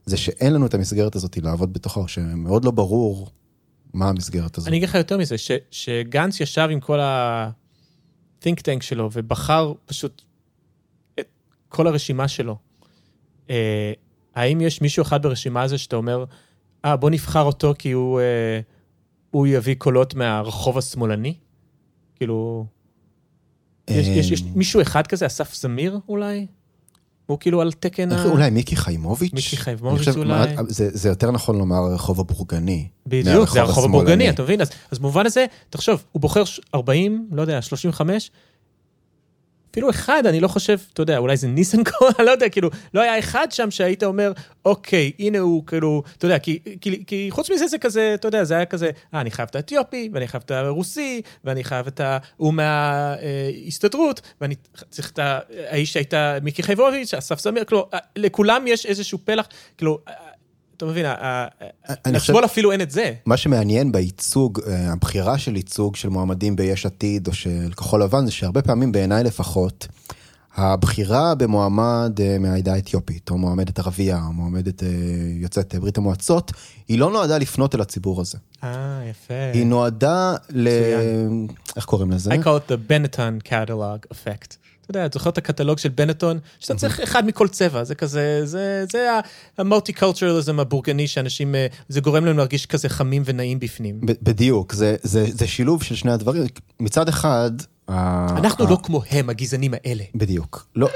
[0.06, 3.30] זה שאין לנו את המסגרת הזאת לעבוד בתוכה, שמאוד לא ברור
[3.94, 4.68] מה המסגרת הזאת.
[4.68, 10.22] אני אגיד לך יותר מזה, ש, שגנץ ישב עם כל ה-think tank שלו ובחר פשוט
[11.20, 11.28] את
[11.70, 12.58] כל הרשימה שלו.
[14.36, 16.26] האם יש מישהו אחד ברשימה הזו שאתה אומר,
[16.86, 18.60] אה, בוא נבחר אותו כי הוא, אה,
[19.32, 21.34] הוא יביא קולות מהרחוב השמאלני?
[22.16, 22.66] כאילו,
[23.90, 26.48] יש, יש, יש אה, מישהו אחד כזה, אסף זמיר אולי?
[27.26, 28.26] הוא כאילו על תקן ה...
[28.26, 29.34] אולי מיקי חיימוביץ'?
[29.34, 30.56] מיקי חיימוביץ' חושב, אולי.
[30.68, 32.88] זה, זה יותר נכון לומר הרחוב הבורגני.
[33.08, 33.86] בדיוק, זה הרחוב.
[33.86, 34.62] הבורגני, אתה מבין?
[34.62, 38.32] אז, אז במובן הזה, תחשוב, הוא בוחר ש- 40, לא יודע, 35,
[39.72, 43.02] אפילו אחד, אני לא חושב, אתה יודע, אולי זה ניסנקורן, אני לא יודע, כאילו, לא
[43.02, 44.32] היה אחד שם שהיית אומר,
[44.66, 48.44] אוקיי, הנה הוא, כאילו, אתה יודע, כי, כי, כי חוץ מזה זה כזה, אתה יודע,
[48.44, 52.00] זה היה כזה, אה, אני חייב את האתיופי, ואני חייב את הרוסי, ואני חייב את
[52.00, 52.18] ה...
[52.38, 54.56] הוא מההסתדרות, ואני
[54.90, 60.00] צריך את האיש שהייתה מיקי חייבוביץ', אסף זמיר, כאילו, לכולם יש איזשהו פלח, כאילו,
[60.80, 61.06] אתה מבין,
[62.08, 63.14] לשמאל אפילו אין את זה.
[63.26, 68.26] מה שמעניין בייצוג, אה, הבחירה של ייצוג של מועמדים ביש עתיד או של כחול לבן,
[68.26, 69.88] זה שהרבה פעמים בעיניי לפחות,
[70.56, 74.88] הבחירה במועמד אה, מהעדה האתיופית, או מועמדת ערבייה, או מועמדת אה,
[75.32, 76.52] יוצאת ברית המועצות,
[76.88, 78.38] היא לא נועדה לפנות אל הציבור הזה.
[78.64, 79.34] אה, יפה.
[79.54, 80.68] היא נועדה ל...
[81.76, 82.32] איך קוראים לזה?
[82.32, 84.56] I call it the Benetton catalog effect.
[84.90, 86.40] אתה יודע, אתה זוכר את הקטלוג של בנטון?
[86.60, 89.10] שאתה צריך אחד מכל צבע, זה כזה, זה, זה
[89.58, 94.00] המולטי-קולטורליזם הבורגני שאנשים, אה, זה גורם להם להרגיש כזה חמים ונעים בפנים.
[94.04, 96.44] בדיוק, זה, זה, זה שילוב של שני הדברים.
[96.80, 97.52] מצד אחד...
[97.90, 100.04] אנחנו לא כמו הם, הגזענים האלה.
[100.16, 100.68] בדיוק.
[100.76, 100.90] לא...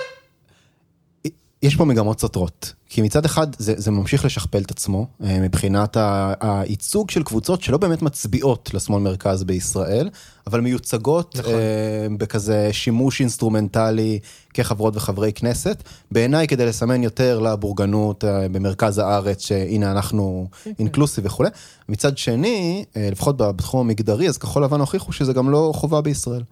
[1.63, 5.97] יש פה מגמות סותרות, כי מצד אחד זה, זה ממשיך לשכפל את עצמו אה, מבחינת
[6.39, 10.09] הייצוג של קבוצות שלא באמת מצביעות לשמאל מרכז בישראל,
[10.47, 11.51] אבל מיוצגות נכון.
[11.51, 11.61] נכון.
[11.61, 14.19] אה, בכזה שימוש אינסטרומנטלי
[14.53, 20.47] כחברות וחברי כנסת, בעיניי כדי לסמן יותר לבורגנות אה, במרכז הארץ, שהנה אנחנו
[20.79, 21.49] inclusive וכולי.
[21.89, 26.43] מצד שני, אה, לפחות בתחום המגדרי, אז כחול לבן הוכיחו שזה גם לא חובה בישראל.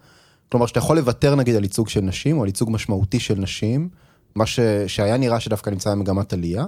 [0.48, 3.88] כלומר, שאתה יכול לוותר נגיד על ייצוג של נשים, או על ייצוג משמעותי של נשים,
[4.34, 4.60] מה ש...
[4.86, 6.64] שהיה נראה שדווקא נמצא במגמת עלייה,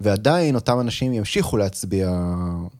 [0.00, 2.10] ועדיין אותם אנשים ימשיכו להצביע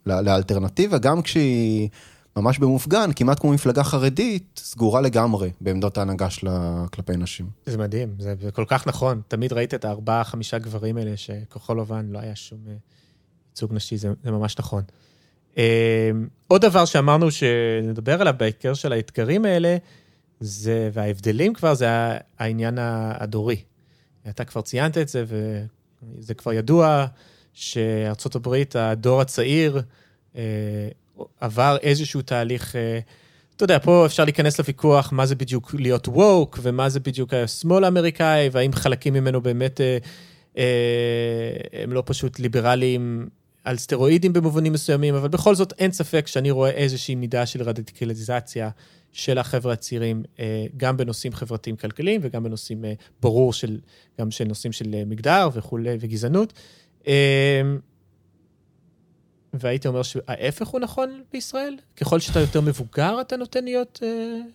[0.06, 1.88] לאלטרנטיבה, גם כשהיא
[2.36, 7.46] ממש במופגן, כמעט כמו מפלגה חרדית, סגורה לגמרי בעמדות ההנהגה שלה כלפי נשים.
[7.66, 9.20] זה מדהים, זה, זה כל כך נכון.
[9.28, 12.72] תמיד ראית את הארבעה, חמישה גברים האלה שכחול לבן לא היה שום אה,
[13.50, 14.82] ייצוג נשי, זה, זה ממש נכון.
[15.58, 16.10] אה,
[16.48, 19.76] עוד דבר שאמרנו שנדבר עליו בהקשר של האתגרים האלה,
[20.40, 21.86] זה, וההבדלים כבר, זה
[22.38, 23.62] העניין הדורי.
[24.28, 27.06] אתה כבר ציינת את זה, וזה כבר ידוע
[27.52, 29.82] שארצות הברית, הדור הצעיר,
[30.36, 30.42] אה,
[31.40, 32.98] עבר איזשהו תהליך, אה,
[33.56, 37.84] אתה יודע, פה אפשר להיכנס לוויכוח מה זה בדיוק להיות ווק, ומה זה בדיוק השמאל
[37.84, 40.62] האמריקאי, והאם חלקים ממנו באמת אה,
[41.72, 43.28] הם לא פשוט ליברליים
[43.64, 48.70] על סטרואידים במובנים מסוימים, אבל בכל זאת אין ספק שאני רואה איזושהי מידה של רדיקליזציה
[49.12, 53.80] של החבר'ה הצעירים, אה, גם בנושאים חברתיים כלכליים וגם בנושאים, אה, ברור, של,
[54.20, 56.52] גם של נושאים של אה, מגדר וכולי, וגזענות.
[59.54, 61.76] והייתי אומר שההפך הוא נכון בישראל?
[61.96, 64.02] ככל שאתה יותר מבוגר, אתה נותן להיות...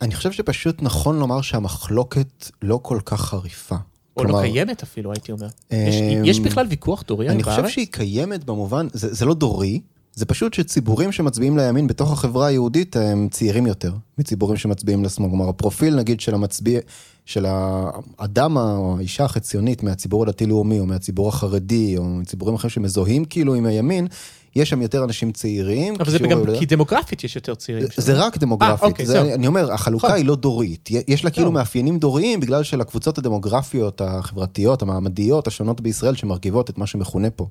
[0.01, 3.75] אני חושב שפשוט נכון לומר שהמחלוקת לא כל כך חריפה.
[4.17, 5.47] או לא קיימת אפילו, הייתי אומר.
[5.71, 7.59] יש, יש בכלל ויכוח דורי אני בארץ?
[7.59, 9.81] חושב שהיא קיימת במובן, זה, זה לא דורי,
[10.17, 15.29] זה פשוט שציבורים שמצביעים לימין בתוך החברה היהודית הם צעירים יותר מציבורים שמצביעים לשמאל.
[15.29, 16.79] כלומר, הפרופיל נגיד של המצביע,
[17.25, 23.55] של האדם או האישה החציונית מהציבור הדתי-לאומי או מהציבור החרדי או מציבורים אחרים שמזוהים כאילו
[23.55, 24.07] עם הימין,
[24.55, 25.93] יש שם יותר אנשים צעירים.
[25.99, 27.87] אבל זה גם, הילודה- כי דמוגרפית יש יותר צעירים.
[27.97, 29.33] זה רק דמוגרפית, אה, אוקיי, זה, זהו.
[29.33, 30.17] אני אומר, החלוקה נכון.
[30.17, 31.51] היא לא דורית, יש לה כאילו.
[31.51, 37.47] מאפיינים דוריים בגלל שלקבוצות הדמוגרפיות, החברתיות, המעמדיות השונות בישראל שמרכיבות את מה שמכונה פה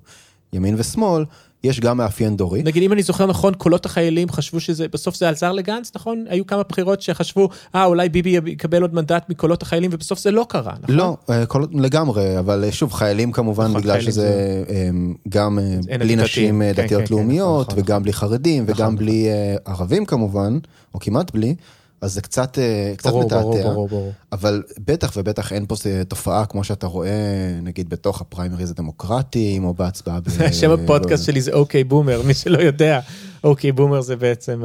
[0.53, 1.25] ימין ושמאל,
[1.65, 2.63] יש גם מאפיין דורי.
[2.63, 6.25] נגיד, אם אני זוכר נכון, קולות החיילים חשבו שזה, בסוף זה עזר לגנץ, נכון?
[6.29, 10.47] היו כמה בחירות שחשבו, אה, אולי ביבי יקבל עוד מנדט מקולות החיילים, ובסוף זה לא
[10.49, 10.95] קרה, נכון?
[10.95, 14.89] לא, אה, כל, לגמרי, אבל אה, שוב, חיילים כמובן, נכון, בגלל חיילים שזה אה,
[15.29, 16.17] גם אה, בלי.
[16.17, 18.97] נשים כן, דתיות כן, כן, לאומיות, נכון, נכון, וגם בלי חרדים, נכון, וגם נכון.
[18.97, 19.29] בלי
[19.65, 20.59] ערבים כמובן,
[20.95, 21.55] או כמעט בלי,
[22.01, 23.43] אז זה קצת, אה, קצת ברור, מתעתע.
[23.43, 24.13] ברור, ברור, ברור.
[24.33, 29.75] אבל בטח ובטח אין פה אה, תופעה כמו שאתה רואה, נגיד בתוך הפריימריז הדמוקרטיים, או
[29.75, 30.29] בהצבעה ב...
[30.61, 33.01] שם הפודקאסט שלי זה אוקיי בומר, מי שלא יודע,
[33.45, 34.63] אוקיי בומר זה בעצם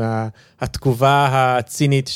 [0.61, 2.07] התגובה הצינית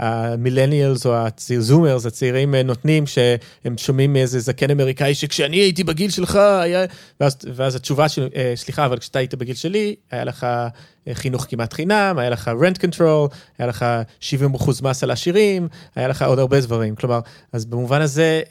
[0.00, 1.14] שהמילניאלס או
[1.56, 6.84] הזומרס, הצעירים אה, נותנים, שהם שומעים מאיזה זקן אמריקאי שכשאני הייתי בגיל שלך היה...
[7.20, 10.68] ואז, ואז התשובה של, אה, סליחה, אבל כשאתה היית בגיל שלי, היה לך אה,
[11.12, 13.86] חינוך כמעט חינם, היה לך rent control, היה לך
[14.20, 16.94] 70 אחוז מס על עשירים, היה לך עוד הרבה דברים.
[16.94, 17.20] כלומר,
[17.52, 18.42] אז במובן הזה,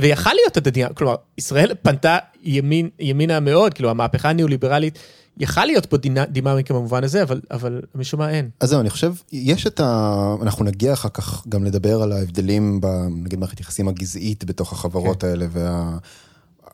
[0.00, 4.98] ויכל להיות הדדיה, כלומר, ישראל פנתה ימין, ימינה מאוד, כאילו המהפכה הניאו-ליברלית,
[5.38, 8.50] יכל להיות פה דינה, דיממיקה במובן הזה, אבל, אבל משום מה אין.
[8.60, 10.34] אז זהו, אני חושב, יש את ה...
[10.42, 15.20] אנחנו נגיע אחר כך גם לדבר על ההבדלים, ב, נגיד, מערכת יחסים הגזעית בתוך החברות
[15.20, 15.28] כן.
[15.28, 15.46] האלה,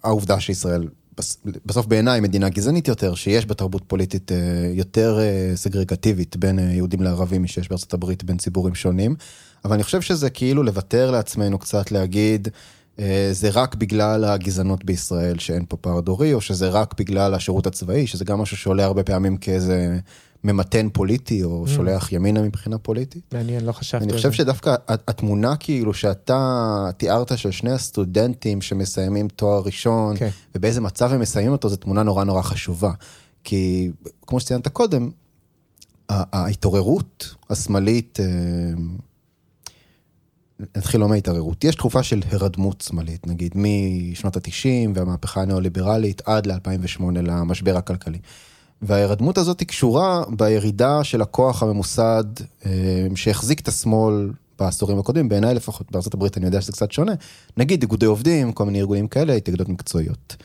[0.04, 4.36] והעובדה שישראל, בס- בסוף בעיניי מדינה גזענית יותר, שיש בה תרבות פוליטית אה,
[4.74, 9.14] יותר אה, סגרגטיבית בין אה, יהודים לערבים משש בארצות הברית, בין ציבורים שונים.
[9.64, 12.48] אבל אני חושב שזה כאילו לוותר לעצמנו קצת, להגיד,
[13.32, 18.06] זה רק בגלל הגזענות בישראל שאין פה פער דורי, או שזה רק בגלל השירות הצבאי,
[18.06, 19.98] שזה גם משהו שעולה הרבה פעמים כאיזה
[20.44, 23.34] ממתן פוליטי, או שולח ימינה מבחינה פוליטית.
[23.34, 24.36] מעניין, לא חשבתי אני על חושב זה.
[24.36, 30.28] שדווקא התמונה כאילו שאתה תיארת של שני הסטודנטים שמסיימים תואר ראשון, כן.
[30.54, 32.92] ובאיזה מצב הם מסיימים אותו, זו תמונה נורא נורא חשובה.
[33.44, 33.90] כי
[34.26, 35.10] כמו שציינת קודם,
[36.08, 38.26] ההתעוררות השמאלית, אה,
[40.76, 47.02] נתחיל לא מההתעוררות, יש תקופה של הרדמות שמאלית, נגיד משנות ה-90 והמהפכה הניאו-ליברלית עד ל-2008
[47.02, 48.18] למשבר הכלכלי.
[48.82, 52.24] וההירדמות הזאת היא קשורה בירידה של הכוח הממוסד
[52.66, 52.70] אה,
[53.14, 57.12] שהחזיק את השמאל בעשורים הקודמים, בעיניי לפחות, הברית אני יודע שזה קצת שונה,
[57.56, 60.36] נגיד איגודי עובדים, כל מיני ארגונים כאלה, התאגדות מקצועיות.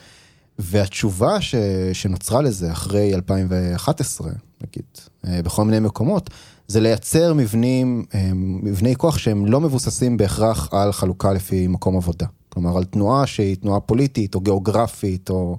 [0.60, 1.56] והתשובה ש,
[1.94, 4.86] שנוצרה לזה אחרי 2011, נגיד,
[5.28, 6.30] אה, בכל מיני מקומות,
[6.68, 12.26] זה לייצר מבנים, אה, מבני כוח שהם לא מבוססים בהכרח על חלוקה לפי מקום עבודה.
[12.50, 15.58] כלומר, על תנועה שהיא תנועה פוליטית או גיאוגרפית או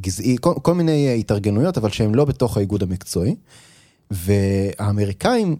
[0.00, 3.36] גזעי, כל, כל מיני התארגנויות, אבל שהם לא בתוך האיגוד המקצועי.
[4.10, 5.56] והאמריקאים,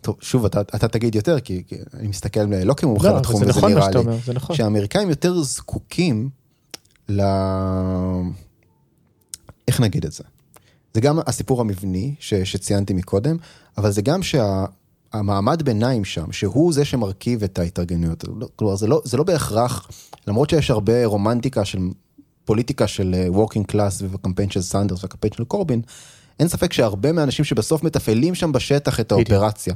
[0.00, 3.50] טוב, שוב, אתה, אתה תגיד יותר, כי, כי אני מסתכל לא כמומחה לא, לתחום, זה
[3.50, 4.56] וזה נכון נראה שאתה לי, אומר, זה נכון.
[4.56, 6.28] שהאמריקאים יותר זקוקים
[7.08, 7.22] ל...
[9.68, 10.24] איך נגיד את זה?
[10.94, 13.36] זה גם הסיפור המבני ש, שציינתי מקודם,
[13.78, 18.24] אבל זה גם שהמעמד ביניים שם, שהוא זה שמרכיב את ההתארגנויות.
[18.56, 19.88] כלומר, זה לא, זה לא בהכרח,
[20.26, 21.78] למרות שיש הרבה רומנטיקה של
[22.44, 25.82] פוליטיקה של working class ובקמפיין של סנדרס והקמפיין של קורבין,
[26.40, 29.74] אין ספק שהרבה מהאנשים שבסוף מתפעלים שם בשטח את האופרציה.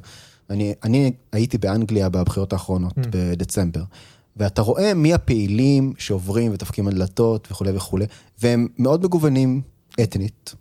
[0.51, 3.03] אני, אני הייתי באנגליה בבחירות האחרונות, mm.
[3.11, 3.83] בדצמבר,
[4.37, 8.07] ואתה רואה מי הפעילים שעוברים ודפקים על דלתות וכולי וכולי,
[8.43, 9.61] והם מאוד מגוונים
[10.03, 10.55] אתנית,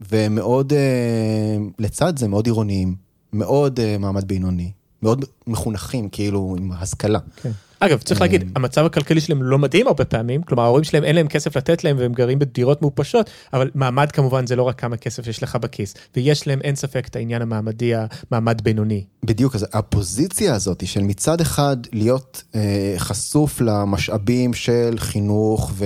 [0.00, 2.94] והם מאוד, אה, לצד זה מאוד עירוניים,
[3.32, 7.18] מאוד אה, מעמד בינוני, מאוד מחונכים, כאילו, עם השכלה.
[7.42, 7.50] כן.
[7.80, 11.28] אגב, צריך להגיד, המצב הכלכלי שלהם לא מדהים הרבה פעמים, כלומר ההורים שלהם אין להם
[11.28, 15.26] כסף לתת להם והם גרים בדירות מעופשות, אבל מעמד כמובן זה לא רק כמה כסף
[15.26, 17.92] יש לך בכיס, ויש להם אין ספק את העניין המעמדי,
[18.30, 19.04] המעמד בינוני.
[19.24, 25.84] בדיוק, אז הפוזיציה הזאת של מצד אחד להיות אה, חשוף למשאבים של חינוך ו...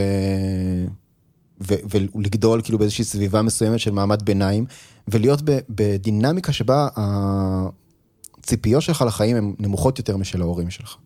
[1.64, 4.64] ולגדול כאילו באיזושהי סביבה מסוימת של מעמד ביניים,
[5.09, 5.40] ולהיות.
[5.68, 10.96] בדינמיקה שבה הציפיות שלך לחיים הן נמוכות יותר משל ההורים שלך.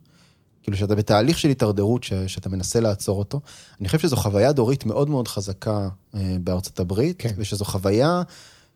[0.63, 3.41] כאילו שאתה בתהליך של התדרדרות ש, שאתה מנסה לעצור אותו.
[3.81, 7.31] אני חושב שזו חוויה דורית מאוד מאוד חזקה אה, בארצות הברית, כן.
[7.37, 8.23] ושזו חוויה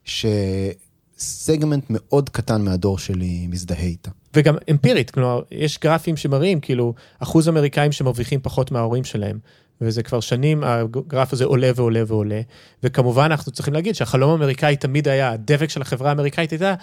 [0.04, 4.10] שסגמנט מאוד קטן מהדור שלי מזדהה איתה.
[4.34, 9.38] וגם אמפירית, כלומר, יש גרפים שמראים, כאילו, אחוז אמריקאים שמרוויחים פחות מההורים שלהם.
[9.80, 12.40] וזה כבר שנים, הגרף הזה עולה ועולה ועולה.
[12.82, 16.74] וכמובן, אנחנו צריכים להגיד שהחלום האמריקאי תמיד היה, הדבק של החברה האמריקאית הייתה,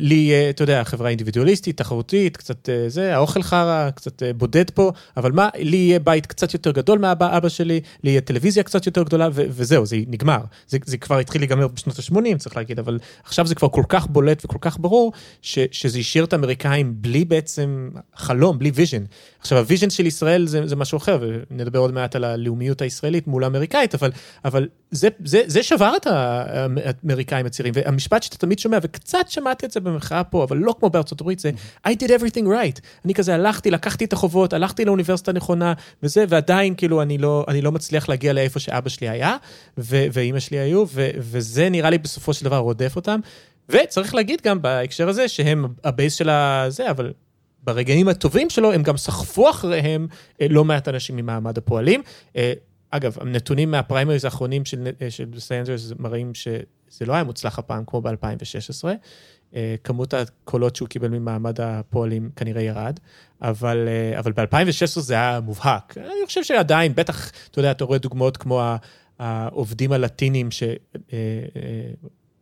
[0.00, 4.70] לי יהיה, אתה יודע, חברה אינדיבידואליסטית, תחרותית, קצת אה, זה, האוכל חרא, קצת אה, בודד
[4.70, 8.62] פה, אבל מה, לי יהיה בית קצת יותר גדול מאבא אבא שלי, לי יהיה טלוויזיה
[8.62, 10.40] קצת יותר גדולה, וזהו, זה נגמר.
[10.68, 14.06] זה, זה כבר התחיל להיגמר בשנות ה-80, צריך להגיד, אבל עכשיו זה כבר כל כך
[14.06, 19.04] בולט וכל כך ברור, ש- שזה השאיר את האמריקאים בלי בעצם חלום, בלי vision.
[19.40, 21.18] עכשיו, ה vision של ישראל זה, זה משהו אחר,
[21.50, 24.10] ונדבר עוד מעט על הלאומיות הישראלית מול האמריקאית, אבל,
[24.44, 29.26] אבל זה, זה, זה שבר את האמריקאים הצעירים, והמשפט שאתה תמיד שומע, וקצת
[29.58, 31.50] שמעתי את זה במחאה פה, אבל לא כמו בארצות הברית, זה
[31.86, 32.80] I did everything right.
[33.04, 37.62] אני כזה הלכתי, לקחתי את החובות, הלכתי לאוניברסיטה הנכונה, וזה, ועדיין כאילו אני לא, אני
[37.62, 39.36] לא מצליח להגיע לאיפה שאבא שלי היה,
[39.78, 43.20] ו- ואימא שלי היו, ו- וזה נראה לי בסופו של דבר רודף אותם.
[43.68, 47.12] וצריך להגיד גם בהקשר הזה שהם ה base של הזה, אבל
[47.64, 50.06] ברגעים הטובים שלו, הם גם סחפו אחריהם
[50.40, 52.02] אה, לא מעט אנשים ממעמד הפועלים.
[52.92, 57.84] אה, אגב, הנתונים מהפריימריז האחרונים של, אה, של סנדרס מראים שזה לא היה מוצלח הפעם
[57.86, 58.88] כמו ב-2016.
[59.84, 63.00] כמות הקולות שהוא קיבל ממעמד הפועלים כנראה ירד,
[63.42, 65.98] אבל, אבל ב-2016 זה היה מובהק.
[65.98, 68.62] אני חושב שעדיין, בטח, אתה יודע, אתה רואה דוגמאות כמו
[69.18, 70.62] העובדים הלטינים ש...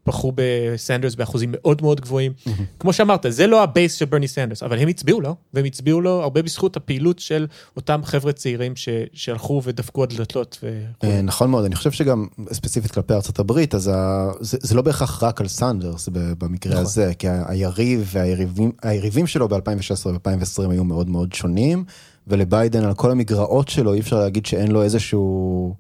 [0.07, 2.33] בחרו בסנדרס באחוזים מאוד מאוד גבוהים.
[2.37, 2.51] Mm-hmm.
[2.81, 6.01] כמו שאמרת, זה לא ה base של ברני סנדרס, אבל הם הצביעו לו, והם הצביעו
[6.01, 8.89] לו הרבה בזכות הפעילות של אותם חבר'ה צעירים ש...
[9.13, 10.59] שהלכו ודפקו על דלתות.
[10.63, 10.85] ו...
[11.05, 14.31] אה, נכון מאוד, אני חושב שגם ספציפית כלפי הברית, אז ה...
[14.41, 16.85] זה, זה לא בהכרח רק על סנדרס במקרה נכון.
[16.85, 21.85] הזה, כי היריב והיריבים שלו ב-2016 ו-2020 היו מאוד מאוד שונים,
[22.27, 25.75] ולביידן על כל המגרעות שלו אי אפשר להגיד שאין לו איזשהו...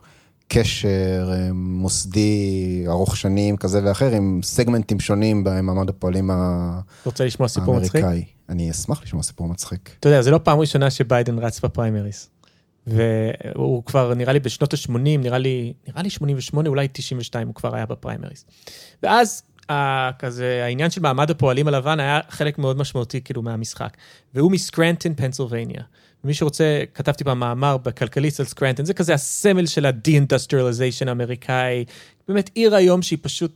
[0.48, 6.82] קשר אה, מוסדי ארוך שנים כזה ואחר עם סגמנטים שונים במעמד הפועלים האמריקאי.
[7.04, 8.04] רוצה לשמוע סיפור מצחיק?
[8.48, 9.96] אני אשמח לשמוע סיפור מצחיק.
[10.00, 12.30] אתה יודע, זה לא פעם ראשונה שביידן רץ בפריימריס.
[12.86, 17.74] והוא כבר נראה לי בשנות ה-80, נראה לי, נראה לי 88, אולי 92 הוא כבר
[17.74, 18.44] היה בפריימריס.
[19.02, 19.42] ואז
[20.18, 23.96] כזה העניין של מעמד הפועלים הלבן היה חלק מאוד משמעותי כאילו מהמשחק.
[24.34, 25.82] והוא מסקרנטון, פנסילבניה.
[26.26, 31.84] מי שרוצה, כתבתי פעם מאמר בכלכליסט על סקרנטון, זה כזה הסמל של ה-de-industrialization האמריקאי.
[32.28, 33.52] באמת עיר היום שהיא פשוט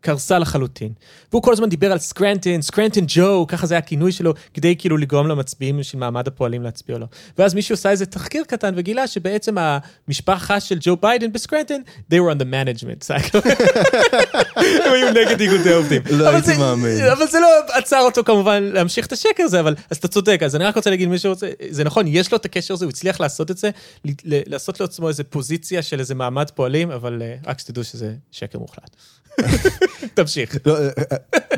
[0.00, 0.92] קרסה לחלוטין.
[1.32, 4.96] והוא כל הזמן דיבר על סקרנטון, סקרנטון ג'ו, ככה זה היה הכינוי שלו, כדי כאילו
[4.96, 7.06] לגרום למצביעים של מעמד הפועלים להצביע לו.
[7.38, 12.34] ואז מישהו עשה איזה תחקיר קטן וגילה שבעצם המשפחה של ג'ו ביידן בסקרנטון, they were
[12.34, 13.10] on the management.
[14.56, 16.02] הם היו נגד איגודי עובדים.
[16.10, 17.04] לא הייתי מאמין.
[17.04, 20.56] אבל זה לא עצר אותו כמובן להמשיך את השקר הזה, אבל אז אתה צודק, אז
[20.56, 23.20] אני רק רוצה להגיד מי שרוצה, זה נכון, יש לו את הקשר הזה, הוא הצליח
[23.20, 23.70] לעשות את זה,
[24.24, 28.96] לעשות לעצמו איזה פוזיציה של איזה מעמד פועלים, אבל אה, רק שתדעו שזה שקר מוחלט.
[30.14, 30.56] תמשיך.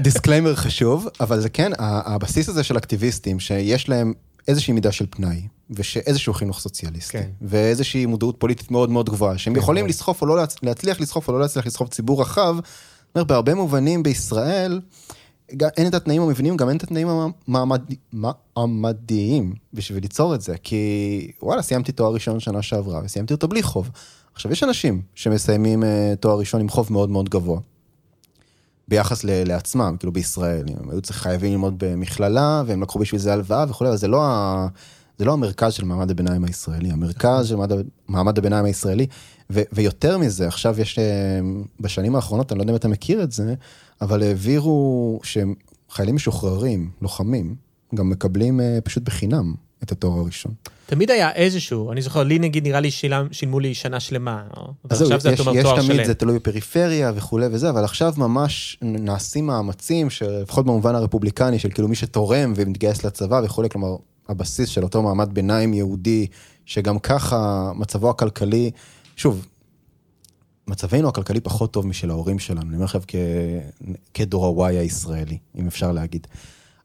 [0.01, 4.13] disclaimer לא, אה, חשוב, אבל זה כן, הבסיס הזה של אקטיביסטים, שיש להם
[4.49, 7.31] איזושהי מידה של פנאי, ושאיזשהו חינוך סוציאליסטי, כן.
[7.43, 11.41] ואיזושהי מודעות פוליטית מאוד מאוד גבוהה, שהם יכולים לסחוף או לא להצליח לסחוף או לא
[11.41, 12.57] להצליח לסחוף ציבור רחב,
[13.15, 14.81] אומר, בהרבה מובנים בישראל,
[15.77, 17.09] אין את התנאים המבניים, גם אין את התנאים
[18.57, 23.63] המעמדיים בשביל ליצור את זה, כי וואלה, סיימתי תואר ראשון שנה שעברה, וסיימתי אותו בלי
[23.63, 23.91] חוב.
[24.35, 25.87] עכשיו, יש אנשים שמסיימים uh,
[26.21, 27.61] תואר ראשון עם חוב מאוד מאוד גבוה.
[28.89, 33.33] ביחס ל- לעצמם, כאילו בישראל, הם היו צריכים חייבים ללמוד במכללה, והם לקחו בשביל זה
[33.33, 34.69] הלוואה וכולי, אבל זה לא, ה...
[35.19, 37.73] זה לא המרכז של מעמד הביניים הישראלי, המרכז של מעמד,
[38.09, 39.07] מעמד הביניים הישראלי,
[39.51, 41.05] ו, ויותר מזה, עכשיו יש, אה,
[41.81, 43.55] בשנים האחרונות, אני לא יודע אם אתה מכיר את זה,
[44.01, 47.55] אבל העבירו שחיילים משוחררים, לוחמים,
[47.95, 50.53] גם מקבלים אה, פשוט בחינם את התואר הראשון.
[50.87, 54.43] תמיד היה איזשהו, אני זוכר, לי נגיד נראה לי שילם, שילמו לי שנה שלמה,
[54.91, 56.05] אז זהו, ועכשיו זה יש, אתה אומר יש תואר תמיד, שלם.
[56.05, 61.89] זה תלוי בפריפריה וכולי וזה, אבל עכשיו ממש נעשים מאמצים, שלפחות במובן הרפובליקני, של כאילו
[61.89, 63.97] מי שתורם ומתגייס לצבא וכולי, כלומר,
[64.29, 66.27] הבסיס של אותו מעמד ביניים יהודי,
[66.67, 68.71] שגם ככה מצבו הכלכלי,
[69.17, 69.47] שוב,
[70.69, 73.03] מצבנו הכלכלי פחות טוב משל ההורים שלנו, אני אומר עכשיו.
[74.15, 76.27] כדור ה-Y הישראלי, אם אפשר להגיד.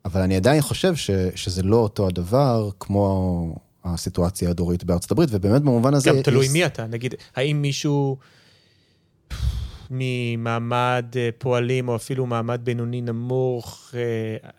[0.05, 1.11] אבל אני עדיין חושב ש...
[1.35, 3.55] שזה לא אותו הדבר כמו
[3.85, 6.09] הסיטואציה הדורית בארצות הברית, ובאמת במובן הזה...
[6.09, 8.17] גם תלוי יש- מי אתה, נגיד, האם מישהו
[9.91, 13.93] ממעמד אה, פועלים, או אפילו מעמד בינוני נמוך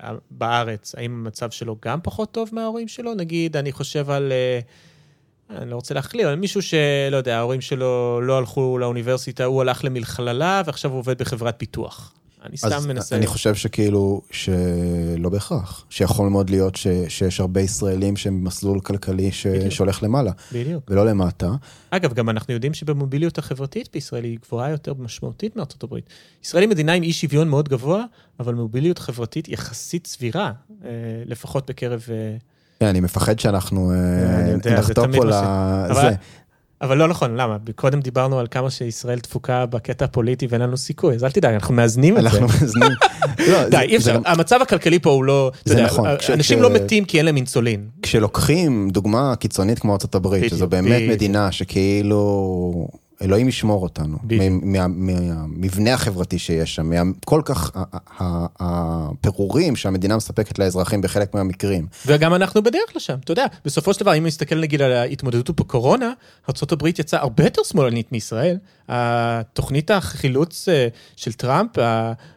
[0.02, 3.14] אה, בארץ, האם המצב שלו גם פחות טוב מההורים שלו?
[3.14, 4.32] נגיד, אני חושב על...
[4.32, 4.60] אה,
[5.50, 9.84] אני לא רוצה להכליל, אבל מישהו שלא יודע, ההורים שלו לא הלכו לאוניברסיטה, הוא הלך
[9.84, 12.12] למכללה, ועכשיו הוא עובד בחברת פיתוח.
[12.44, 13.16] אני סתם מנסה...
[13.16, 15.86] אני חושב שכאילו, שלא בהכרח.
[15.90, 16.86] שיכול מאוד להיות ש...
[17.08, 19.46] שיש הרבה ישראלים שהם במסלול כלכלי ש...
[19.46, 19.72] בדיוק.
[19.72, 20.84] שהולך למעלה, בדיוק.
[20.90, 21.50] ולא למטה.
[21.90, 26.04] אגב, גם אנחנו יודעים שבמוביליות החברתית בישראל היא גבוהה יותר משמעותית מארצות הברית.
[26.44, 28.04] ישראל היא מדינה עם אי שוויון מאוד גבוה,
[28.40, 30.52] אבל מוביליות חברתית יחסית סבירה,
[30.84, 30.90] אה,
[31.26, 32.06] לפחות בקרב...
[32.10, 32.36] אה,
[32.80, 36.14] כן, אני מפחד שאנחנו אה, נחטוא פה לזה.
[36.82, 37.56] אבל- לא נכון, למה?
[37.74, 41.74] קודם דיברנו על כמה שישראל תפוקה בקטע הפוליטי ואין לנו סיכוי, אז אל תדאג, אנחנו
[41.74, 42.28] מאזנים את זה.
[42.28, 42.90] אנחנו מאזנים.
[43.52, 45.50] לא, די, אי אפשר, המצב הכלכלי פה הוא לא...
[45.64, 47.88] זה נכון, כש- אנשים לא מתים כי אין להם אינסולין.
[48.02, 49.94] כשלוקחים דוגמה קיצונית כמו
[50.36, 51.02] בדיוק, שזו באמת.
[51.08, 52.88] מדינה שכאילו,
[53.22, 54.18] אלוהים ישמור אותנו,
[54.62, 57.70] מהמבנה החברתי שיש שם, כל כך
[58.60, 61.86] הפירורים שהמדינה מספקת לאזרחים בחלק מהמקרים.
[62.06, 66.12] וגם אנחנו בדרך לשם, אתה יודע, בסופו של דבר, אם נסתכל נגיד על ההתמודדות בקורונה,
[66.48, 68.56] ארה"ב יצאה הרבה יותר שמאלנית מישראל.
[68.88, 71.78] התוכנית החילוץ אה, של טראמפ,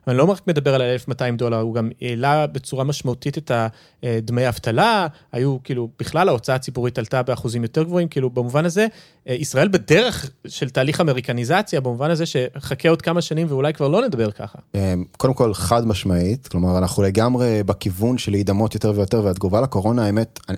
[0.07, 4.45] אני לא רק מדבר על ה-1200 דולר, הוא גם העלה בצורה משמעותית את אה, דמי
[4.45, 8.87] האבטלה, היו כאילו, בכלל ההוצאה הציבורית עלתה באחוזים יותר גבוהים, כאילו במובן הזה,
[9.29, 14.05] אה, ישראל בדרך של תהליך אמריקניזציה, במובן הזה שחכה עוד כמה שנים ואולי כבר לא
[14.05, 14.59] נדבר ככה.
[14.75, 20.05] אה, קודם כל חד משמעית, כלומר אנחנו לגמרי בכיוון של להידמות יותר ויותר, והתגובה לקורונה,
[20.05, 20.57] האמת, אני,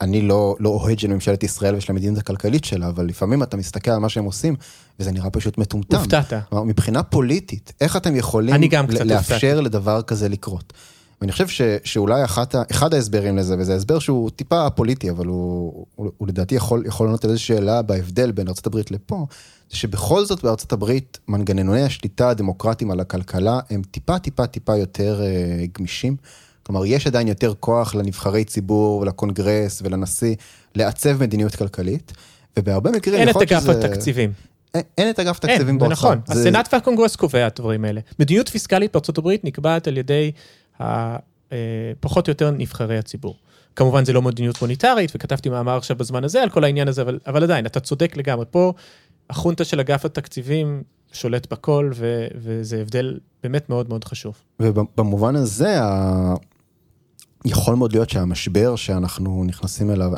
[0.00, 3.90] אני לא, לא אוהד של ממשלת ישראל ושל המדיניות הכלכלית שלה, אבל לפעמים אתה מסתכל
[3.90, 4.56] על מה שהם עושים,
[5.00, 5.96] וזה נראה פשוט מטומטם.
[5.96, 6.32] הופתעת.
[6.52, 8.54] מבחינה פוליטית, איך אתם יכולים
[9.04, 9.60] לאפשר.
[9.60, 10.72] לדבר כזה לקרות?
[11.20, 15.86] ואני חושב ש, שאולי אחת, אחד ההסברים לזה, וזה הסבר שהוא טיפה פוליטי, אבל הוא,
[15.94, 19.26] הוא, הוא לדעתי יכול, יכול לענות על איזושהי שאלה בהבדל בין ארה"ב לפה,
[19.70, 25.64] זה שבכל זאת הברית מנגנוני השליטה הדמוקרטיים על הכלכלה הם טיפה טיפה טיפה יותר אה,
[25.78, 26.16] גמישים.
[26.62, 30.34] כלומר, יש עדיין יותר כוח לנבחרי ציבור ולקונגרס ולנשיא
[30.74, 32.12] לעצב מדיניות כלכלית,
[32.58, 34.32] ובהרבה מקרים אין את יכול להיות אגף שזה- התקציבים.
[34.74, 35.92] אין, אין את אגף אין, תקציבים זה באוצר.
[35.92, 36.20] נכון.
[36.26, 38.00] זה- הסנאט והקונגרס קובע את הדברים האלה.
[38.18, 40.32] מדיניות פיסקלית בארצות הברית נקבעת על ידי
[42.00, 43.36] פחות או יותר נבחרי הציבור.
[43.76, 47.18] כמובן זה לא מדיניות מוניטרית, וכתבתי מאמר עכשיו בזמן הזה על כל העניין הזה, אבל,
[47.26, 48.44] אבל עדיין, אתה צודק לגמרי.
[48.50, 48.72] פה
[49.30, 54.34] החונטה של אגף התקציבים שולט בכל, ו, וזה הבדל באמת מאוד מאוד חשוב.
[54.62, 56.34] ובמובן הזה, ה...
[57.44, 60.10] יכול מאוד להיות שהמשבר שאנחנו נכנסים אליו,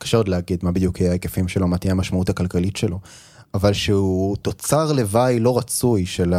[0.00, 3.00] קשה עוד להגיד מה בדיוק יהיה ההיקפים שלו, מה תהיה המשמעות הכלכלית שלו,
[3.54, 6.34] אבל שהוא תוצר לוואי לא רצוי של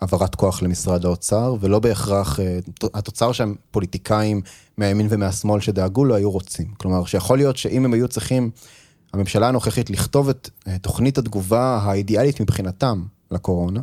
[0.00, 2.58] העברת כוח למשרד האוצר, ולא בהכרח אה,
[2.94, 4.40] התוצר שהפוליטיקאים
[4.78, 6.66] מהימין ומהשמאל שדאגו לו היו רוצים.
[6.76, 8.50] כלומר, שיכול להיות שאם הם היו צריכים,
[9.12, 13.80] הממשלה הנוכחית, לכתוב את אה, תוכנית התגובה האידיאלית מבחינתם לקורונה,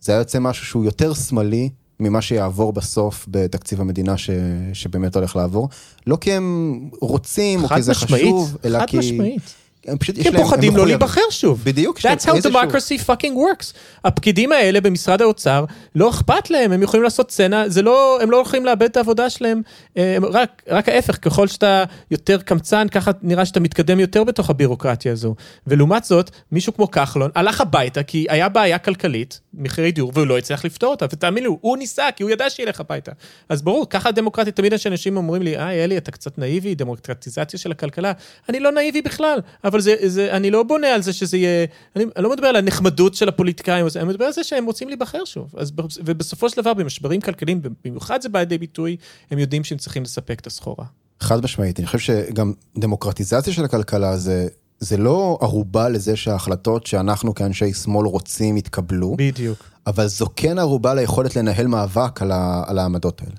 [0.00, 4.30] זה היה יוצא משהו שהוא יותר שמאלי ממה שיעבור בסוף בתקציב המדינה ש...
[4.72, 5.68] שבאמת הולך לעבור.
[6.06, 8.98] לא כי הם רוצים או חד כי זה משמעית, חשוב, אלא חד כי...
[8.98, 9.63] משמעית.
[9.86, 10.86] הם פשוט, יש כי הם להם- פוחדים לא.
[10.86, 11.60] להיבחר שוב.
[11.64, 13.72] בדיוק, להם That's how democracy fucking works.
[14.04, 18.36] הפקידים האלה במשרד האוצר, לא אכפת להם, הם יכולים לעשות סצנה, זה לא, הם לא
[18.36, 19.62] הולכים לאבד את העבודה שלהם,
[19.96, 24.50] אה, הם רק, רק ההפך, ככל שאתה יותר קמצן, ככה נראה שאתה מתקדם יותר בתוך
[24.50, 25.34] הבירוקרטיה הזו.
[25.66, 30.38] ולעומת זאת, מישהו כמו כחלון הלך הביתה כי היה בעיה כלכלית, מחירי דיור, והוא לא
[30.38, 33.12] הצליח לפתור אותה, ותאמין לי, הוא ניסה, כי הוא ידע שילך הביתה.
[33.48, 37.70] אז ברור, ככה הדמוקרטיה, תמיד אנשים אומרים לי, היי אלי, אתה קצת נאיבי, דמוקרטיזציה של
[37.70, 38.12] הכלכלה.
[38.48, 39.38] אני לא נאיבי בכלל,
[39.74, 41.66] אבל זה, זה, אני לא בונה על זה שזה יהיה,
[41.96, 45.24] אני, אני לא מדבר על הנחמדות של הפוליטיקאים, אני מדבר על זה שהם רוצים להיבחר
[45.24, 45.54] שוב.
[45.56, 45.72] אז,
[46.04, 48.96] ובסופו של דבר, במשברים כלכליים, במיוחד זה בא לידי ביטוי,
[49.30, 50.84] הם יודעים שהם צריכים לספק את הסחורה.
[51.20, 54.46] חד משמעית, אני חושב שגם דמוקרטיזציה של הכלכלה זה,
[54.80, 59.58] זה לא ערובה לזה שההחלטות שאנחנו כאנשי שמאל רוצים יתקבלו, בדיוק.
[59.86, 63.36] אבל זו כן ערובה ליכולת לנהל מאבק על, ה, על העמדות האלה.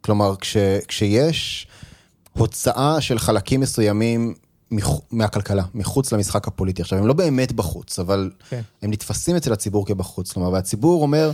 [0.00, 0.56] כלומר, כש,
[0.88, 1.66] כשיש
[2.32, 4.34] הוצאה של חלקים מסוימים
[5.10, 6.82] מהכלכלה, מחוץ למשחק הפוליטי.
[6.82, 8.60] עכשיו, הם לא באמת בחוץ, אבל כן.
[8.82, 10.32] הם נתפסים אצל הציבור כבחוץ.
[10.32, 11.30] כלומר, והציבור אומר,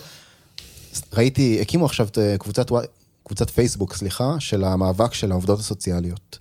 [1.12, 2.70] ראיתי, הקימו עכשיו אה, קבוצת,
[3.24, 6.38] קבוצת פייסבוק, סליחה, של המאבק של העובדות הסוציאליות.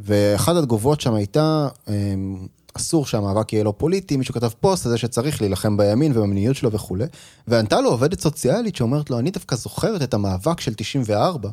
[0.00, 4.98] ואחת התגובות שם הייתה, אמ, אסור שהמאבק יהיה לא פוליטי, מישהו כתב פוסט על זה
[4.98, 7.04] שצריך להילחם בימין ובמיניות שלו וכולי,
[7.48, 11.50] וענתה לו עובדת סוציאלית שאומרת לו, אני דווקא זוכרת את המאבק של 94,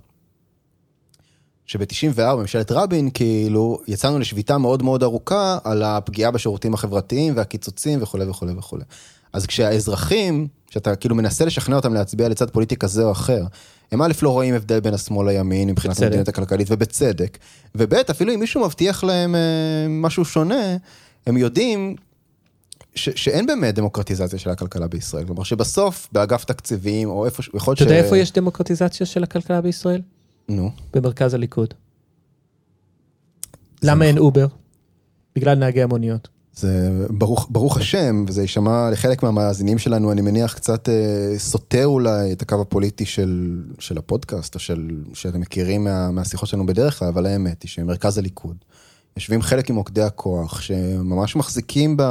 [1.67, 8.25] שב-94, ממשלת רבין, כאילו, יצאנו לשביתה מאוד מאוד ארוכה על הפגיעה בשירותים החברתיים והקיצוצים וכולי
[8.25, 8.83] וכולי וכולי.
[9.33, 13.43] אז כשהאזרחים, שאתה כאילו מנסה לשכנע אותם להצביע לצד פוליטי כזה או אחר,
[13.91, 16.01] הם א' לא רואים הבדל בין השמאל לימין מבחינת.
[16.01, 17.37] המדיניות הכלכלית, ובצדק,
[17.75, 19.39] וב' אפילו אם מישהו מבטיח להם אה,
[19.89, 20.77] משהו שונה,
[21.25, 21.95] הם יודעים
[22.95, 25.25] ש- שאין באמת דמוקרטיזציה של הכלכלה בישראל.
[25.25, 29.23] כלומר שבסוף, באגף תקציבים, או איפה, ש- יכול להיות אתה יודע איפה יש דמוקרטיזציה של
[29.23, 30.01] הכלכלה בישראל?
[30.49, 30.71] נו.
[30.93, 31.73] במרכז הליכוד.
[33.83, 34.47] למה אין אובר?
[35.35, 36.27] בגלל נהגי המוניות.
[36.53, 42.31] זה ברוך, ברוך השם, וזה יישמע לחלק מהמאזינים שלנו, אני מניח, קצת אה, סותר אולי
[42.31, 47.07] את הקו הפוליטי של, של הפודקאסט, או של, שאתם מכירים מה, מהשיחות שלנו בדרך כלל,
[47.07, 48.55] אבל האמת היא שמרכז הליכוד,
[49.17, 52.03] יושבים חלק ממוקדי הכוח, שממש מחזיקים ב...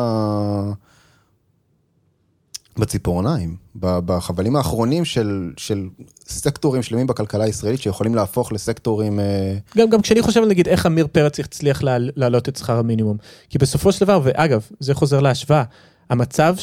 [2.79, 5.89] בציפורניים, בחבלים האחרונים של, של
[6.29, 9.21] סקטורים שלמים בכלכלה הישראלית שיכולים להפוך לסקטורים...
[9.21, 13.17] אה, גם, גם כשאני חושב נגיד איך עמיר פרץ הצליח לה, להעלות את שכר המינימום.
[13.51, 15.63] כי בסופו של דבר, ואגב, זה חוזר להשוואה,
[16.11, 16.55] המצב,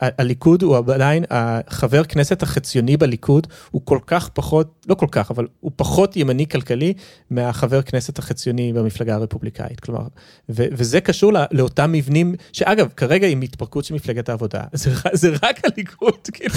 [0.00, 5.46] הליכוד הוא עדיין, החבר כנסת החציוני בליכוד הוא כל כך פחות, לא כל כך, אבל
[5.60, 6.94] הוא פחות ימני כלכלי
[7.30, 9.80] מהחבר כנסת החציוני במפלגה הרפובליקאית.
[9.80, 10.02] כלומר,
[10.48, 15.30] ו, וזה קשור לא, לאותם מבנים, שאגב, כרגע עם התפרקות של מפלגת העבודה, זה, זה
[15.42, 16.54] רק הליכוד, כאילו.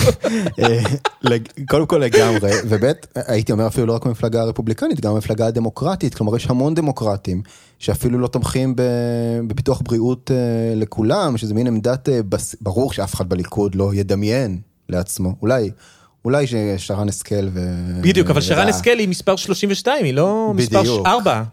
[0.59, 1.38] אה,
[1.69, 6.36] קודם כל לגמרי, וב' הייתי אומר אפילו לא רק במפלגה הרפובליקנית, גם במפלגה הדמוקרטית, כלומר
[6.36, 7.41] יש המון דמוקרטים
[7.80, 8.82] שאפילו לא תומכים ב-
[9.47, 10.36] בפיתוח בריאות אה,
[10.76, 14.59] לכולם, שזה מין עמדת, אה, בס- ברור שאף אחד בליכוד לא ידמיין
[14.89, 15.71] לעצמו, אולי,
[16.26, 17.59] אולי ששרן השכל ו...
[18.01, 21.05] בדיוק, אבל שרן השכל היא מספר 32, היא לא מספר בדיוק.
[21.07, 21.43] 4.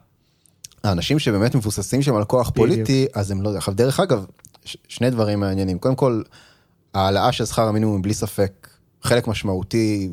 [0.84, 2.56] האנשים שבאמת מבוססים שם על כוח בדיוק.
[2.56, 3.56] פוליטי, אז הם לא...
[3.56, 4.24] עכשיו, דרך אגב,
[4.64, 5.78] ש- שני דברים מעניינים.
[5.78, 6.22] קודם כל,
[6.94, 8.68] העלאה של שכר המינימום בלי ספק
[9.02, 10.10] חלק משמעותי,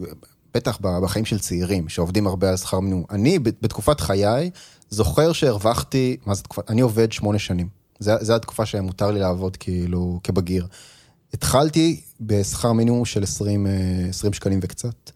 [0.53, 3.03] בטח בחיים של צעירים, שעובדים הרבה על שכר מינימום.
[3.12, 4.49] אני, בתקופת חיי,
[4.90, 6.62] זוכר שהרווחתי, מה זה תקופה?
[6.70, 7.68] אני עובד שמונה שנים.
[8.00, 10.68] זה, זה התקופה שמותר לי לעבוד כאילו כבגיר.
[11.34, 13.72] התחלתי בשכר מינימום של 20, אה,
[14.10, 15.12] 20 שקלים וקצת,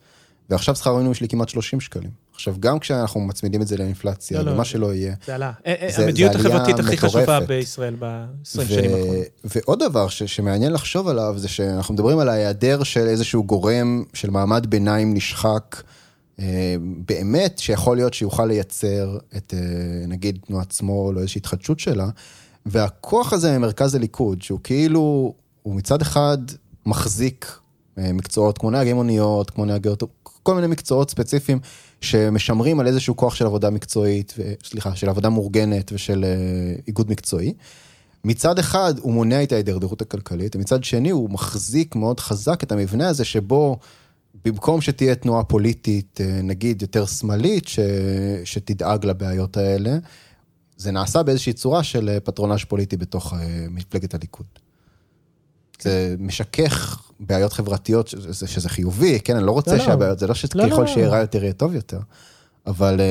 [0.50, 2.10] ועכשיו שכר המינימום שלי כמעט 30 שקלים.
[2.36, 4.52] עכשיו, גם כשאנחנו מצמידים את זה לאינפלציה, לא, לא.
[4.52, 5.52] ומה שלא יהיה, זה עלה.
[5.66, 7.40] אה, אה, זה- המדיניות החברתית הכי חשובה.
[7.40, 9.26] בישראל ב-20 ו- שנים האחרונות.
[9.44, 14.30] ועוד דבר ש- שמעניין לחשוב עליו, זה שאנחנו מדברים על ההיעדר של איזשהו גורם של
[14.30, 15.82] מעמד ביניים נשחק, אה,
[16.80, 22.10] באמת שיכול להיות שיוכל לייצר את אה, נגיד תנועת שמאל או איזושהי התחדשות שלה,
[22.66, 26.38] והכוח הזה ממרכז הליכוד, שהוא כאילו, הוא מצד אחד
[26.86, 27.58] מחזיק
[27.98, 31.60] אה, מקצועות כמו נהגי מוניות, כמו נהגי אוטו, כל מיני מקצועות ספציפיים
[32.02, 37.54] שמשמרים על איזשהו כוח של עבודה מקצועית, סליחה, של עבודה מאורגנת ושל אה, איגוד מקצועי.
[38.26, 43.08] מצד אחד הוא מונע את ההידרדרות הכלכלית, ומצד שני הוא מחזיק מאוד חזק את המבנה
[43.08, 43.78] הזה שבו
[44.46, 47.80] במקום שתהיה תנועה פוליטית, אה, נגיד יותר שמאלית, ש...
[48.44, 49.98] שתדאג לבעיות האלה,
[50.78, 54.46] זה נעשה באיזושהי צורה של אה, פטרונאז' פוליטי בתוך אה, מפלגת הליכוד.
[55.82, 59.86] זה משכך בעיות חברתיות, שזה, שזה חיובי, כן, אני לא רוצה לא, לא.
[59.86, 60.88] שהבעיות, זה לא לא, שככל לא.
[60.88, 62.00] שיהיה רע יותר יהיה טוב יותר,
[62.66, 63.02] אבל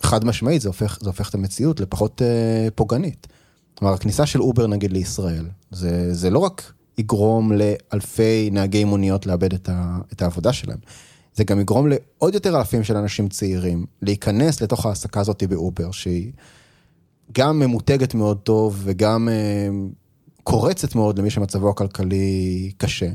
[0.00, 2.22] חד משמעית זה הופך, זה הופך את המציאות לפחות
[2.74, 3.26] פוגענית.
[3.74, 9.54] כלומר, הכניסה של אובר נגיד לישראל, זה, זה לא רק יגרום לאלפי נהגי מוניות לאבד
[9.54, 10.78] את, ה, את העבודה שלהם,
[11.34, 16.32] זה גם יגרום לעוד יותר אלפים של אנשים צעירים להיכנס לתוך ההעסקה הזאת באובר, שהיא
[17.32, 19.68] גם ממותגת מאוד טוב וגם אה,
[20.42, 23.08] קורצת מאוד למי שמצבו הכלכלי קשה.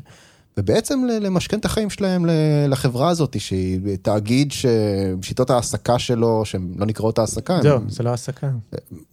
[0.57, 2.25] ובעצם למשכן את החיים שלהם
[2.67, 8.49] לחברה הזאת, שהיא תאגיד ששיטות ההעסקה שלו, שהן לא נקראות העסקה, זהו, זה לא העסקה.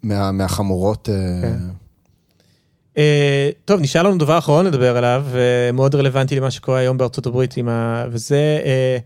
[0.02, 1.08] מה, מהחמורות.
[1.08, 1.58] אה, כן.
[2.98, 7.54] אה, טוב, נשאר לנו דבר אחרון לדבר עליו, ומאוד רלוונטי למה שקורה היום בארצות הברית,
[7.68, 8.04] ה...
[8.10, 8.98] וזה אה,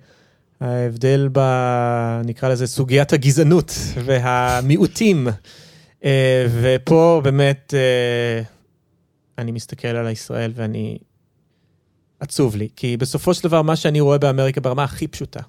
[0.60, 1.40] ההבדל ב...
[2.24, 3.72] נקרא לזה סוגיית הגזענות
[4.04, 5.28] והמיעוטים.
[6.04, 8.42] אה, ופה באמת אה,
[9.38, 10.98] אני מסתכל על ישראל ואני...
[12.20, 15.40] עצוב לי, כי בסופו של דבר מה שאני רואה באמריקה ברמה הכי פשוטה,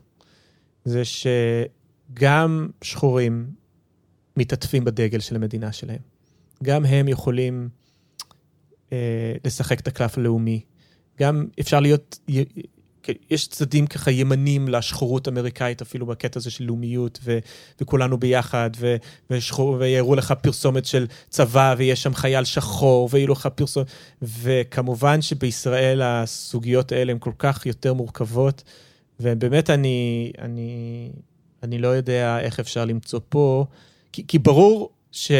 [0.85, 3.47] זה שגם שחורים
[4.37, 5.99] מתעטפים בדגל של המדינה שלהם.
[6.63, 7.84] גם הם יכולים אה,
[9.45, 10.61] לשחק את הקלף הלאומי.
[11.19, 12.19] גם אפשר להיות,
[13.29, 17.39] יש צדדים ככה ימנים לשחורות אמריקאית, אפילו בקטע הזה של לאומיות, ו,
[17.81, 18.95] וכולנו ביחד, ו,
[19.29, 23.87] ושחור, ויראו לך פרסומת של צבא, ויש שם חייל שחור, ויהיו לך פרסומת,
[24.21, 28.63] וכמובן שבישראל הסוגיות האלה הן כל כך יותר מורכבות,
[29.19, 31.09] ובאמת אני, אני,
[31.63, 33.65] אני לא יודע איך אפשר למצוא פה,
[34.11, 35.31] כי, כי ברור ש...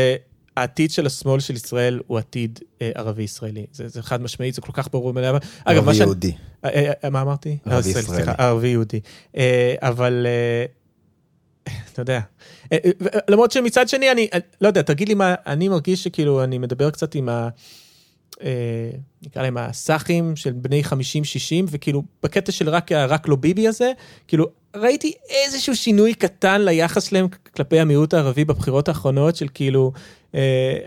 [0.57, 3.65] העתיד של השמאל של ישראל הוא עתיד אה, ערבי-ישראלי.
[3.71, 5.35] זה, זה חד משמעית, זה כל כך ברור מאליו.
[5.35, 6.31] אגב, ערבי מה שאני- יהודי.
[6.65, 7.57] אה, אה, אה, מה אמרתי?
[7.65, 8.23] ערבי אה, סליחה, ישראלי.
[8.23, 8.99] סליחה, ערבי יהודי.
[9.37, 10.65] אה, אבל, אה,
[11.93, 12.19] אתה יודע.
[12.71, 16.03] אה, אה, ו- למרות שמצד שני, אני אני- לא יודע, תגיד לי מה, אני מרגיש
[16.03, 17.49] שכאילו, אני מדבר קצת עם ה...
[18.43, 18.89] אה,
[19.25, 20.91] נקרא להם הסאחים של בני 50-60,
[21.67, 23.91] וכאילו, בקטע של רק, רק לא ביבי הזה,
[24.27, 25.13] כאילו, ראיתי
[25.45, 29.91] איזשהו שינוי קטן ליחס שלהם כלפי המיעוט הערבי בבחירות האחרונות, של כאילו,
[30.35, 30.41] אה,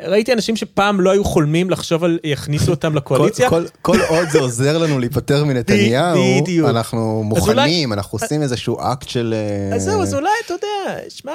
[0.06, 3.50] ראיתי אנשים שפעם לא היו חולמים לחשוב על יכניסו אותם כל, לקואליציה.
[3.50, 6.68] כל, כל עוד זה עוזר לנו להיפטר מנתניהו, בדיוק.
[6.68, 6.98] אנחנו
[7.36, 9.34] אז אולי- מוכנים, אנחנו עושים איזשהו אקט של...
[9.70, 11.32] אה, אז זהו, אז אולי, אתה יודע, שמע,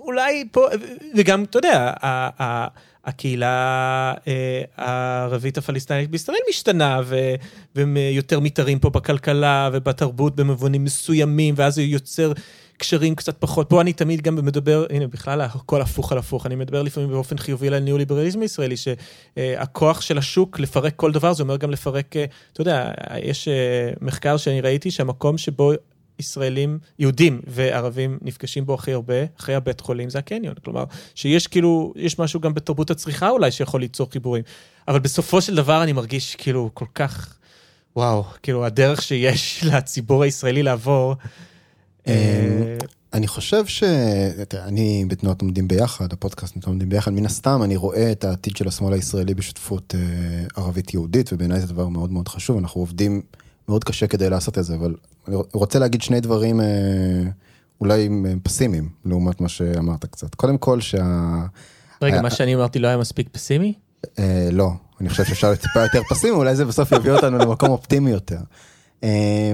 [0.00, 0.66] אולי פה,
[1.16, 1.90] וגם, אתה יודע,
[3.06, 7.00] הקהילה אה, הערבית הפלסטינית בישראל משתנה,
[7.74, 12.32] והם אה, יותר מתארים פה בכלכלה ובתרבות במובנים מסוימים, ואז זה יוצר
[12.78, 13.68] קשרים קצת פחות.
[13.68, 17.38] פה אני תמיד גם מדבר, הנה, בכלל הכל הפוך על הפוך, אני מדבר לפעמים באופן
[17.38, 22.24] חיובי על הניאו-ליברליזם הישראלי, שהכוח של השוק לפרק כל דבר, זה אומר גם לפרק, אה,
[22.52, 22.90] אתה יודע,
[23.22, 25.72] יש אה, מחקר שאני ראיתי שהמקום שבו
[26.18, 30.54] ישראלים, יהודים וערבים נפגשים בו הכי הרבה, אחרי הבית חולים, זה הקניון.
[30.64, 34.42] כלומר, שיש כאילו, יש משהו גם בתרבות הצריכה אולי שיכול ליצור חיבורים.
[34.88, 37.36] אבל בסופו של דבר אני מרגיש כאילו כל כך,
[37.96, 41.14] וואו, כאילו הדרך שיש לציבור הישראלי לעבור.
[42.08, 42.76] אה,
[43.12, 43.82] אני חושב ש...
[44.54, 48.68] אני בתנועת עומדים ביחד, הפודקאסט תנועת עומדים ביחד, מן הסתם אני רואה את העתיד של
[48.68, 53.22] השמאל הישראלי בשותפות אה, ערבית-יהודית, ובעיניי זה דבר מאוד מאוד חשוב, אנחנו עובדים
[53.68, 54.94] מאוד קשה כדי לעשות את זה, אבל
[55.28, 56.66] אני רוצה להגיד שני דברים אה,
[57.80, 60.34] אולי אה, פסימיים, לעומת מה שאמרת קצת.
[60.34, 61.36] קודם כל שה...
[62.02, 63.74] רגע, אה, מה שאני אמרתי לא היה מספיק פסימי?
[64.18, 67.70] אה, לא, אני חושב שאפשר להיות טיפה יותר פסימי, אולי זה בסוף יביא אותנו למקום
[67.70, 68.40] אופטימי יותר.
[69.04, 69.52] אה,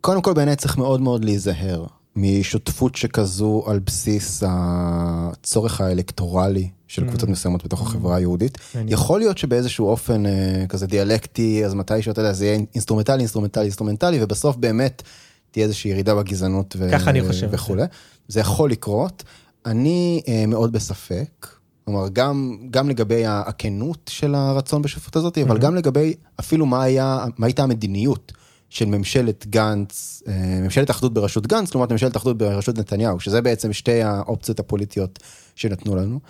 [0.00, 1.86] קודם כל בעיניי צריך מאוד מאוד להיזהר
[2.16, 8.58] משותפות שכזו על בסיס הצורך האלקטורלי של קבוצות מסוימות בתוך החברה היהודית.
[8.88, 13.62] יכול להיות שבאיזשהו אופן אה, כזה דיאלקטי, אז מתישהו, אתה יודע, זה יהיה אינסטרומנטלי, אינסטרומנטלי,
[13.62, 15.02] אינסטרומנטלי, ובסוף באמת
[15.50, 17.48] תהיה איזושהי ירידה בגזענות ו- ככה אני חושב.
[17.50, 17.82] וכולי.
[18.28, 19.22] זה יכול לקרות.
[19.66, 21.46] אני אה, מאוד בספק,
[21.84, 27.24] כלומר, גם, גם לגבי הכנות של הרצון בשותפות הזאת, אבל גם לגבי אפילו מה, היה,
[27.38, 28.32] מה הייתה המדיניות
[28.72, 33.72] של ממשלת גנץ, אה, ממשלת אחדות בראשות גנץ, לעומת ממשלת אחדות בראשות נתניהו, שזה בעצם
[33.72, 35.18] שתי האופציות הפוליטיות
[35.54, 36.20] שנתנו לנו.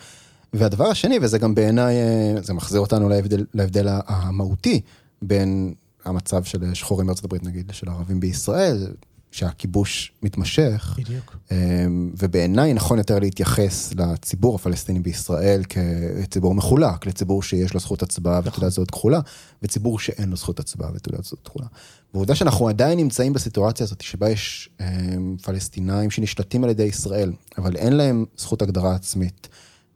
[0.53, 4.81] והדבר השני, וזה גם בעיניי, אה, זה מחזיר אותנו להבדל, להבדל המהותי
[5.21, 5.73] בין
[6.05, 8.87] המצב של שחורים בארצות הברית, נגיד, של ערבים בישראל,
[9.33, 10.95] שהכיבוש מתמשך.
[10.99, 11.37] בדיוק.
[11.51, 18.39] אמ, ובעיניי נכון יותר להתייחס לציבור הפלסטיני בישראל כציבור מחולק, לציבור שיש לו זכות הצבעה
[18.43, 19.19] ותעודת זהות כחולה,
[19.63, 21.65] וציבור שאין לו זכות הצבעה ותעודת זהות כחולה.
[22.13, 27.75] ועובדה שאנחנו עדיין נמצאים בסיטואציה הזאת שבה יש אמ, פלסטינאים שנשלטים על ידי ישראל, אבל
[27.75, 29.47] אין להם זכות הגדרה עצמית.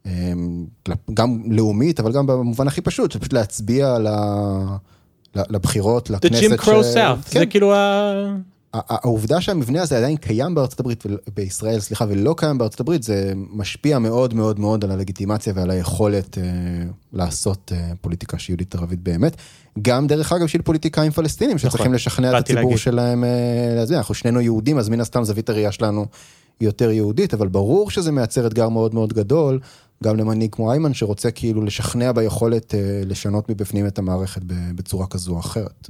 [0.06, 0.66] אמ,
[1.14, 4.08] גם לאומית, אבל גם במובן הכי פשוט, של פשוט להצביע ל-
[5.36, 6.42] ל- לבחירות, The לכנסת.
[6.42, 7.40] Jim Crow ש- South, כן.
[7.40, 8.12] זה כאילו ה...
[8.74, 11.04] העובדה שהמבנה הזה עדיין קיים בארצות הברית,
[11.34, 16.38] בישראל, סליחה, ולא קיים בארצות הברית, זה משפיע מאוד מאוד מאוד על הלגיטימציה ועל היכולת
[16.38, 16.42] אה,
[17.12, 19.36] לעשות אה, פוליטיקה שיהודית ערבית באמת.
[19.82, 22.78] גם דרך אגב של פוליטיקאים פלסטינים שצריכים לשכנע את הציבור להגיד.
[22.78, 23.28] שלהם אה,
[23.74, 23.98] להצביע.
[23.98, 26.06] אנחנו שנינו יהודים, אז מן הסתם זווית הראייה שלנו
[26.60, 29.60] יותר יהודית, אבל ברור שזה מייצר אתגר מאוד מאוד גדול,
[30.04, 34.42] גם למנהיג כמו איימן, שרוצה כאילו לשכנע ביכולת אה, לשנות מבפנים את המערכת
[34.74, 35.88] בצורה כזו או אחרת.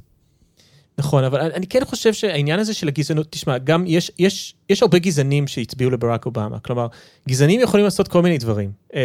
[0.99, 4.99] נכון, אבל אני, כן חושב שהעניין הזה של הגזענות, תשמע, גם יש, יש, יש הרבה
[4.99, 6.59] גזענים שהצביעו לברק אובמה.
[6.59, 6.87] כלומר,
[7.29, 8.73] גזענים יכולים לעשות כל מיני דברים.
[8.95, 9.01] אה,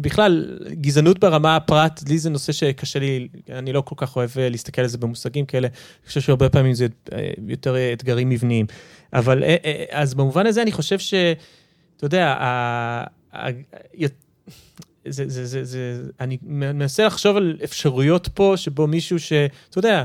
[0.00, 4.48] בכלל, גזענות ברמה הפרט, לי זה נושא שקשה לי, אני לא כל כך אוהב אה,
[4.48, 5.68] להסתכל על זה במושגים כאלה.
[5.68, 8.66] אני חושב שהרבה פעמים זה אה, יותר אתגרים מבניים.
[9.12, 11.14] אבל אה, אה, אז במובן הזה אני חושב ש...
[11.96, 13.48] אתה יודע, ה- ה-
[15.08, 19.32] זה, זה, זה, זה, אני מנסה לחשוב על אפשרויות פה, שבו מישהו ש...
[19.70, 20.04] אתה יודע,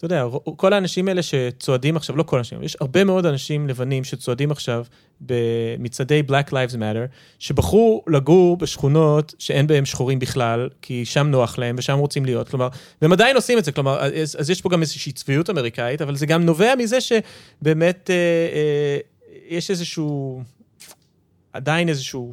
[0.00, 0.26] אתה יודע,
[0.56, 4.84] כל האנשים האלה שצועדים עכשיו, לא כל האנשים, יש הרבה מאוד אנשים לבנים שצועדים עכשיו
[5.20, 7.06] במצעדי Black Lives Matter,
[7.38, 12.68] שבחרו לגור בשכונות שאין בהם שחורים בכלל, כי שם נוח להם ושם רוצים להיות, כלומר,
[13.02, 16.16] והם עדיין עושים את זה, כלומר, אז, אז יש פה גם איזושהי צביעות אמריקאית, אבל
[16.16, 18.16] זה גם נובע מזה שבאמת אה,
[18.54, 18.98] אה,
[19.48, 20.42] יש איזשהו,
[21.52, 22.32] עדיין איזשהו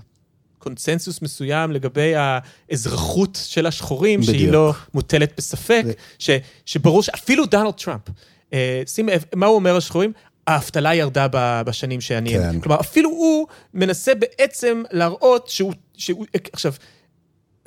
[0.67, 4.53] קונצנזוס מסוים לגבי האזרחות של השחורים, שהיא בדיוק.
[4.53, 6.29] לא מוטלת בספק, זה- ש,
[6.65, 8.01] שברור שאפילו דונלד טראמפ,
[8.53, 10.11] אה, שים לב, מה הוא אומר על שחורים?
[10.47, 11.27] האבטלה ירדה
[11.65, 12.29] בשנים שאני...
[12.33, 12.59] כן.
[12.59, 15.73] כלומר, אפילו הוא מנסה בעצם להראות שהוא...
[15.97, 16.73] שהוא עכשיו,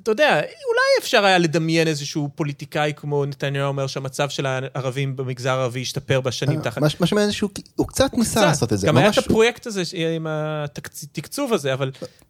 [0.03, 5.51] אתה יודע, אולי אפשר היה לדמיין איזשהו פוליטיקאי כמו נתניהו אומר שהמצב של הערבים במגזר
[5.51, 6.78] הערבי השתפר בשנים תחת...
[7.01, 8.40] מה שמעניין שהוא הוא קצת ניסה.
[8.40, 8.86] לעשות את זה.
[8.86, 9.82] גם היה את הפרויקט הזה
[10.16, 11.74] עם התקצוב הזה,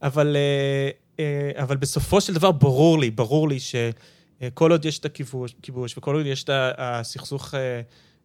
[0.03, 0.91] אבל, אה,
[1.21, 5.99] אה, אבל בסופו של דבר ברור לי, ברור לי שכל עוד יש את הכיבוש, כיבוש
[5.99, 7.81] וכל עוד יש את הסכסוך, אה,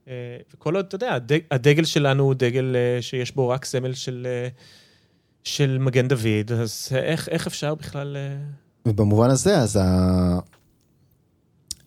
[0.07, 0.13] אה,
[0.53, 4.27] וכל עוד, אתה יודע, הדג- הדגל שלנו הוא דגל אה, שיש בו רק סמל של,
[4.29, 4.47] אה,
[5.43, 8.17] של מגן דוד, אז איך, איך אפשר בכלל...
[8.85, 10.39] ובמובן הזה, אז ה...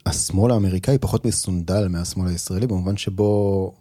[0.07, 3.73] השמאל האמריקאי פחות מסונדל מהשמאל הישראלי, במובן שבו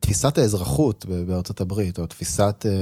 [0.00, 2.72] תפיסת האזרחות בארצות הברית, או תפיסת, אה,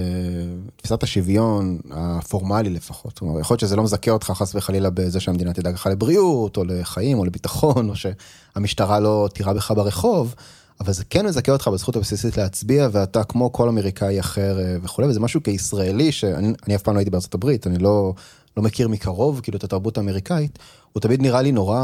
[0.77, 5.53] תפיסת השוויון הפורמלי לפחות, כלומר, יכול להיות שזה לא מזכה אותך חס וחלילה בזה שהמדינה
[5.53, 10.35] תדאג לך לבריאות, או לחיים, או לביטחון, או שהמשטרה לא תירה בך ברחוב,
[10.81, 15.09] אבל זה כן מזכה אותך בזכות הבסיסית להצביע, ואתה כמו כל אמריקאי אחר אה, וכולי,
[15.09, 18.15] וזה משהו כישראלי, שאני אני אף פעם לא הייתי בארצות הברית, אני לא,
[18.57, 20.59] לא מכיר מקרוב כאילו את התרבות האמריקאית,
[20.93, 21.81] הוא תמיד נראה לי נורא,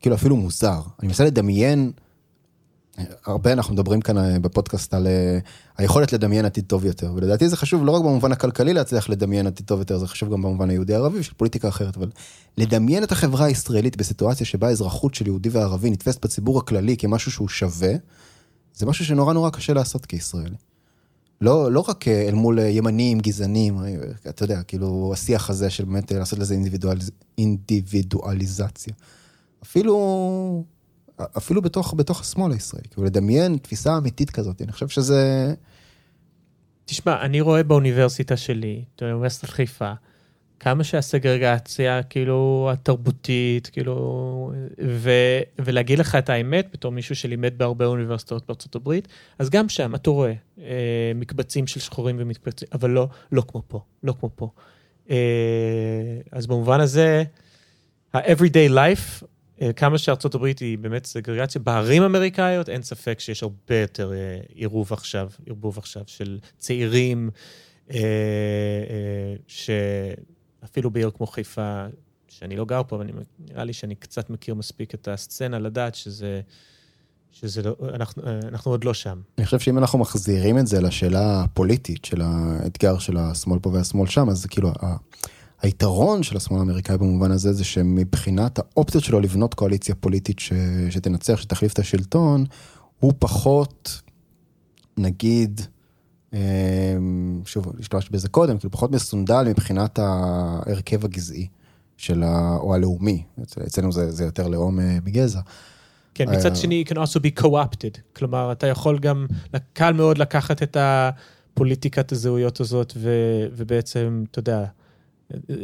[0.00, 0.80] כאילו אפילו מוזר.
[1.00, 1.92] אני מנסה לדמיין,
[3.26, 5.38] הרבה אנחנו מדברים כאן אה, בפודקאסט על אה,
[5.76, 9.66] היכולת לדמיין עתיד טוב יותר, ולדעתי זה חשוב לא רק במובן הכלכלי להצליח לדמיין עתיד
[9.66, 12.10] טוב יותר, זה חשוב גם במובן היהודי-ערבי של פוליטיקה אחרת, אבל
[12.58, 17.48] לדמיין את החברה הישראלית בסיטואציה שבה האזרחות של יהודי וערבי נתפסת בציבור הכללי כמשהו שהוא
[17.48, 17.92] שווה,
[18.74, 20.56] זה משהו שנורא נורא קשה לעשות כישראלי.
[21.40, 23.78] לא, לא רק אה, אל מול ימנים, גזענים,
[24.28, 27.10] אתה יודע, כאילו השיח הזה של באמת לעשות לזה אינדיבידואליז...
[27.38, 28.94] אינדיבידואליזציה.
[29.62, 30.64] אפילו,
[31.20, 35.54] אפילו בתוך, בתוך השמאל הישראלי, כאילו לדמיין תפיסה אמיתית כזאת, אני חושב שזה...
[36.84, 39.92] תשמע, אני רואה באוניברסיטה שלי, באוניברסיטת חיפה,
[40.60, 44.52] כמה שהסגרגציה, כאילו, התרבותית, כאילו,
[44.86, 45.10] ו,
[45.58, 49.08] ולהגיד לך את האמת, בתור מישהו שלימד בהרבה אוניברסיטאות בארצות הברית,
[49.38, 53.80] אז גם שם אתה רואה אה, מקבצים של שחורים ומקבצים, אבל לא, לא כמו פה,
[54.02, 54.50] לא כמו פה.
[55.10, 55.16] אה,
[56.32, 57.24] אז במובן הזה,
[58.14, 59.24] ה-everyday life,
[59.76, 64.92] כמה שארצות הברית היא באמת סגרגציה, בערים אמריקאיות אין ספק שיש הרבה יותר אה, עירוב
[64.92, 67.30] עכשיו, ערבוב עכשיו של צעירים,
[67.90, 71.86] אה, אה, שאפילו בעיר כמו חיפה,
[72.28, 73.06] שאני לא גר פה, אבל
[73.38, 76.40] נראה לי שאני קצת מכיר מספיק את הסצנה לדעת שזה,
[77.32, 79.20] שזה לא, אנחנו, אה, אנחנו עוד לא שם.
[79.38, 84.06] אני חושב שאם אנחנו מחזירים את זה לשאלה הפוליטית של האתגר של השמאל פה והשמאל
[84.06, 84.72] שם, אז כאילו,
[85.64, 90.52] היתרון של השמאל האמריקאי במובן הזה, זה שמבחינת האופציות שלו לבנות קואליציה פוליטית ש...
[90.90, 92.44] שתנצח, שתחליף את השלטון,
[93.00, 94.00] הוא פחות,
[94.96, 95.60] נגיד,
[96.32, 96.38] אמ,
[97.44, 101.48] שוב, השתמשתי בזה קודם, כאילו פחות מסונדל מבחינת ההרכב הגזעי
[101.96, 102.56] של ה...
[102.56, 103.22] או הלאומי.
[103.42, 105.40] אצ- אצלנו זה, זה יותר לאום אה, מגזע.
[106.14, 108.00] כן, אה, מצד שני, it can also be co-opted.
[108.16, 109.26] כלומר, אתה יכול גם,
[109.72, 113.10] קל מאוד לקחת את הפוליטיקת הזהויות הזאת, ו,
[113.56, 114.64] ובעצם, אתה יודע,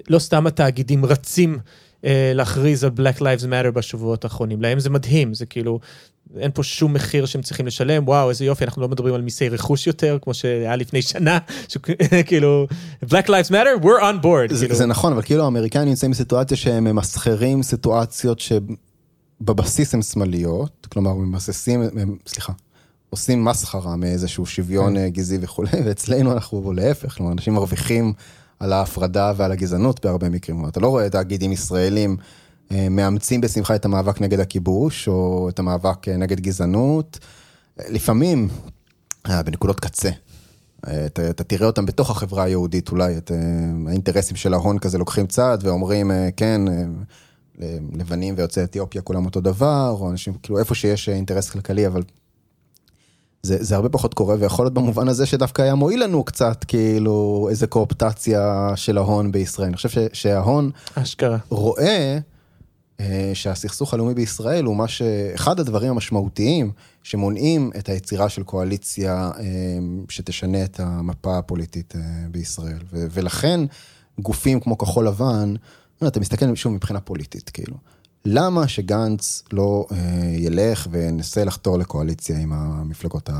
[0.08, 1.58] לא סתם התאגידים רצים
[2.04, 4.62] אה, להכריז על Black Lives Matter בשבועות האחרונים.
[4.62, 5.80] להם זה מדהים, זה כאילו,
[6.38, 9.48] אין פה שום מחיר שהם צריכים לשלם, וואו, איזה יופי, אנחנו לא מדברים על מיסי
[9.48, 11.38] רכוש יותר, כמו שהיה לפני שנה,
[11.72, 12.66] שכאילו,
[13.10, 14.54] Black Lives Matter, we're on board.
[14.54, 14.74] זה, כאילו.
[14.74, 21.82] זה נכון, אבל כאילו האמריקאים נמצאים בסיטואציה שהם ממסחרים סיטואציות שבבסיס הן שמאליות, כלומר מבססים,
[21.82, 22.52] הם, סליחה,
[23.10, 28.12] עושים מסחרה מאיזשהו שוויון אה, גזעי וכולי, ואצלנו אנחנו להפך, כלומר אנשים מרוויחים
[28.60, 30.68] על ההפרדה ועל הגזענות בהרבה מקרים.
[30.68, 32.16] אתה לא רואה תאגידים ישראלים
[32.72, 37.18] אה, מאמצים בשמחה את המאבק נגד הכיבוש, או את המאבק אה, נגד גזענות.
[37.88, 38.48] לפעמים,
[39.28, 40.10] אה, בנקודות קצה.
[41.06, 43.30] אתה, תראה אותם בתוך החברה היהודית אולי, את
[43.86, 46.62] האינטרסים של ההון כזה לוקחים צעד ואומרים, כן,
[47.92, 52.02] לבנים ויוצאי אתיופיה כולם אותו דבר, או אנשים, כאילו איפה שיש אינטרס כלכלי, אבל
[53.42, 57.46] זה, זה הרבה פחות קורה, ויכול להיות במובן הזה שדווקא היה מועיל לנו קצת, כאילו,
[57.50, 59.66] איזה קואופטציה של ההון בישראל.
[59.66, 61.38] אני חושב ש, שההון אשכרה.
[61.48, 62.18] רואה
[63.00, 65.02] אה, שהסכסוך הלאומי בישראל הוא מה ש...
[65.34, 66.72] אחד הדברים המשמעותיים
[67.02, 69.44] שמונעים את היצירה של קואליציה אה,
[70.08, 72.78] שתשנה את המפה הפוליטית אה, בישראל.
[72.92, 73.60] ו- ולכן
[74.18, 75.54] גופים כמו כחול לבן,
[76.06, 77.76] אתה מסתכל שוב מבחינה פוליטית, כאילו.
[78.24, 79.96] למה שגנץ לא אה,
[80.36, 83.30] ילך וינסה לחתור לקואליציה עם המפלגות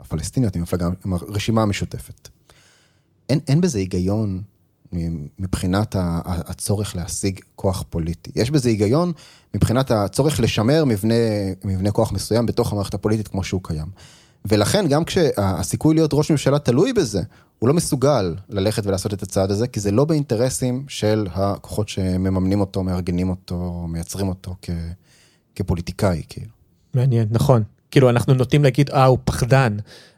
[0.00, 2.28] הפלסטיניות, עם, המפלגה, עם הרשימה המשותפת?
[3.28, 4.42] אין, אין בזה היגיון
[5.38, 8.30] מבחינת הצורך להשיג כוח פוליטי.
[8.34, 9.12] יש בזה היגיון
[9.54, 11.14] מבחינת הצורך לשמר מבנה,
[11.64, 13.86] מבנה כוח מסוים בתוך המערכת הפוליטית כמו שהוא קיים.
[14.44, 17.22] ולכן גם כשהסיכוי להיות ראש ממשלה תלוי בזה,
[17.60, 22.60] הוא לא מסוגל ללכת ולעשות את הצעד הזה, כי זה לא באינטרסים של הכוחות שמממנים
[22.60, 24.70] אותו, מארגנים אותו, מייצרים אותו כ,
[25.54, 26.50] כפוליטיקאי, כאילו.
[26.94, 27.62] מעניין, נכון.
[27.90, 29.76] כאילו, אנחנו נוטים להגיד, אה, הוא פחדן,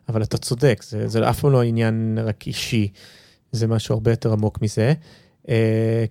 [0.08, 2.88] אבל אתה צודק, זה, זה אף פעם לא עניין רק אישי,
[3.52, 4.94] זה משהו הרבה יותר עמוק מזה.
[5.46, 5.48] Uh,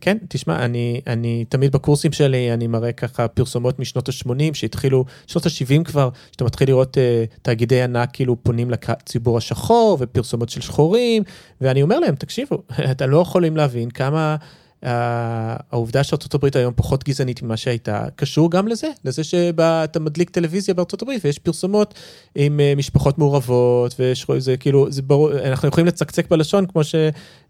[0.01, 5.45] כן, תשמע, אני, אני תמיד בקורסים שלי, אני מראה ככה פרסומות משנות ה-80 שהתחילו, שנות
[5.45, 11.23] ה-70 כבר, שאתה מתחיל לראות uh, תאגידי ענק כאילו פונים לציבור השחור ופרסומות של שחורים,
[11.61, 12.61] ואני אומר להם, תקשיבו,
[12.91, 14.36] אתם לא יכולים להבין כמה
[14.84, 20.73] העובדה שארצות הברית היום פחות גזענית ממה שהייתה, קשור גם לזה, לזה שאתה מדליק טלוויזיה
[20.73, 21.93] בארצות הברית ויש פרסומות
[22.36, 26.95] עם אה, משפחות מעורבות, ויש, זה כאילו, זה ברור, אנחנו יכולים לצקצק בלשון כמו ש...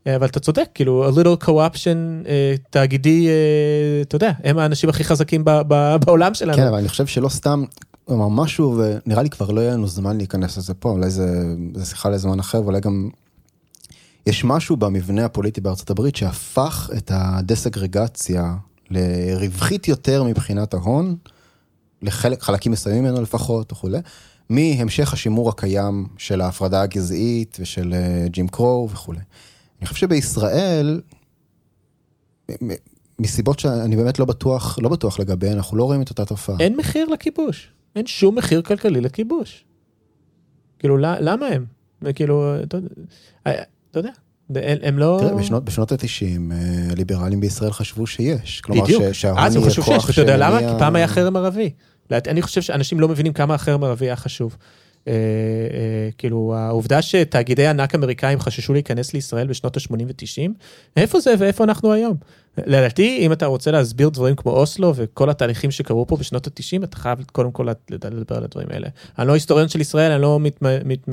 [0.06, 5.04] אבל אתה צודק, כאילו, a little co-option אה, תאגידי, אה, אתה יודע, הם האנשים הכי
[5.04, 6.58] חזקים ב, ב, בעולם שלנו.
[6.58, 7.64] כן, אבל אני חושב שלא סתם,
[8.06, 11.86] כלומר משהו, ונראה לי כבר לא יהיה לנו זמן להיכנס לזה פה, אולי זה, זה
[11.86, 13.10] שיחה לזמן אחר, ואולי גם
[14.26, 18.56] יש משהו במבנה הפוליטי בארצות הברית שהפך את הדסגרגציה
[18.90, 21.16] לרווחית יותר מבחינת ההון,
[22.02, 24.00] לחלק, חלקים מסוימים ממנו לפחות וכולי,
[24.50, 29.20] מהמשך השימור הקיים של ההפרדה הגזעית ושל אה, ג'ים קרו וכולי.
[29.80, 31.02] אני חושב שבישראל,
[33.20, 36.56] מסיבות שאני באמת לא בטוח, לא בטוח לגביהן, אנחנו לא רואים את אותה תופעה.
[36.60, 39.66] אין מחיר לכיבוש, אין שום מחיר כלכלי לכיבוש.
[40.80, 41.66] כאילו, למה הם?
[42.16, 43.64] כאילו, אתה יודע,
[44.84, 45.18] הם לא...
[45.22, 46.54] תראה, בשנות, בשנות ה-90
[46.92, 48.62] הליברלים בישראל חשבו שיש.
[48.62, 49.04] כלומר, בדיוק,
[49.38, 50.60] אז הם חשבו שיש, ואתה יודע למה?
[50.60, 51.70] כי פעם היה חרם ערבי.
[52.12, 54.58] אני חושב שאנשים לא מבינים כמה החרם הערבי היה חשוב.
[55.08, 60.52] אה, אה, כאילו, העובדה שתאגידי ענק אמריקאים חששו להיכנס לישראל בשנות ה-80 ו-90,
[60.98, 62.18] איפה זה ואיפה אנחנו היום?
[62.58, 66.98] לדעתי, אם אתה רוצה להסביר דברים כמו אוסלו וכל התהליכים שקרו פה בשנות ה-90, אתה
[66.98, 68.88] חייב קודם כל לדבר על הדברים האלה.
[69.20, 70.62] אני לא היסטוריון של ישראל, אני לא מת...
[70.62, 71.10] מת...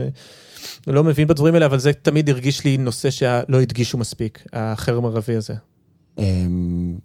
[0.87, 5.37] לא מבין בדברים האלה, אבל זה תמיד הרגיש לי נושא שלא הדגישו מספיק, החרם הערבי
[5.37, 5.55] הזה.
[6.19, 6.99] אמ,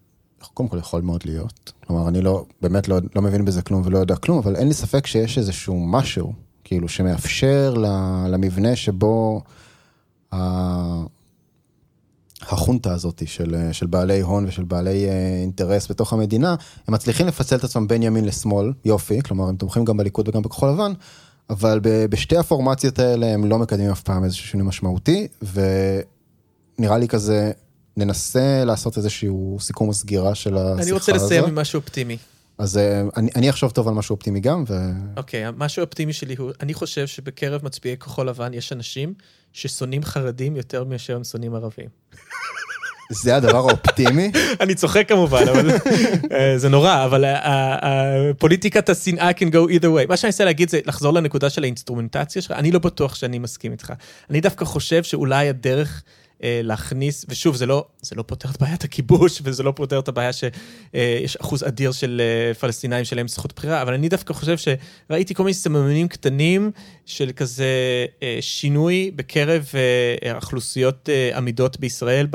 [0.54, 1.72] קודם כל יכול מאוד להיות.
[1.88, 4.74] כלומר, אני לא, באמת לא, לא מבין בזה כלום ולא יודע כלום, אבל אין לי
[4.74, 6.34] ספק שיש איזשהו משהו,
[6.64, 7.74] כאילו, שמאפשר
[8.28, 9.42] למבנה שבו
[12.42, 16.56] החונטה הזאת של, של בעלי הון ושל בעלי אה, אינטרס בתוך המדינה,
[16.88, 20.42] הם מצליחים לפצל את עצמם בין ימין לשמאל, יופי, כלומר, הם תומכים גם בליכוד וגם
[20.42, 20.94] בכחול לבן,
[21.50, 21.80] אבל
[22.10, 27.52] בשתי הפורמציות האלה הם לא מקדמים אף פעם איזשהו שינוי משמעותי, ונראה לי כזה,
[27.98, 30.84] ננסה לעשות איזשהו סיכום וסגירה של השיחה הזאת.
[30.84, 32.18] אני רוצה לסיים עם משהו אופטימי.
[32.58, 34.74] אז אה, אני, אני אחשוב טוב על משהו אופטימי גם, ו...
[35.18, 39.14] אוקיי, okay, משהו אופטימי שלי הוא, אני חושב שבקרב מצביעי כחול לבן יש אנשים
[39.54, 41.90] ששונאים חרדים יותר מאשר הם שונאים ערבים.
[43.14, 44.32] זה הדבר האופטימי?
[44.62, 45.70] אני צוחק כמובן, אבל
[46.32, 47.26] אה, זה נורא, אבל
[48.38, 50.08] פוליטיקת השנאה can go either way.
[50.10, 53.72] מה שאני רוצה להגיד זה לחזור לנקודה של האינסטרומנטציה שלך, אני לא בטוח שאני מסכים
[53.72, 53.94] איתך.
[54.30, 56.04] אני דווקא חושב שאולי הדרך...
[56.44, 60.08] אה, להכניס, ושוב, זה לא, זה לא פותר את בעיית הכיבוש, וזה לא פותר את
[60.08, 60.52] הבעיה שיש
[60.96, 65.44] אה, אחוז אדיר של אה, פלסטינאים שלהם זכות בחירה, אבל אני דווקא חושב שראיתי כל
[65.44, 66.72] מיני סממנים קטנים
[67.06, 67.66] של כזה
[68.42, 69.70] שינוי בקרב
[70.36, 72.28] אוכלוסיות אמידות בישראל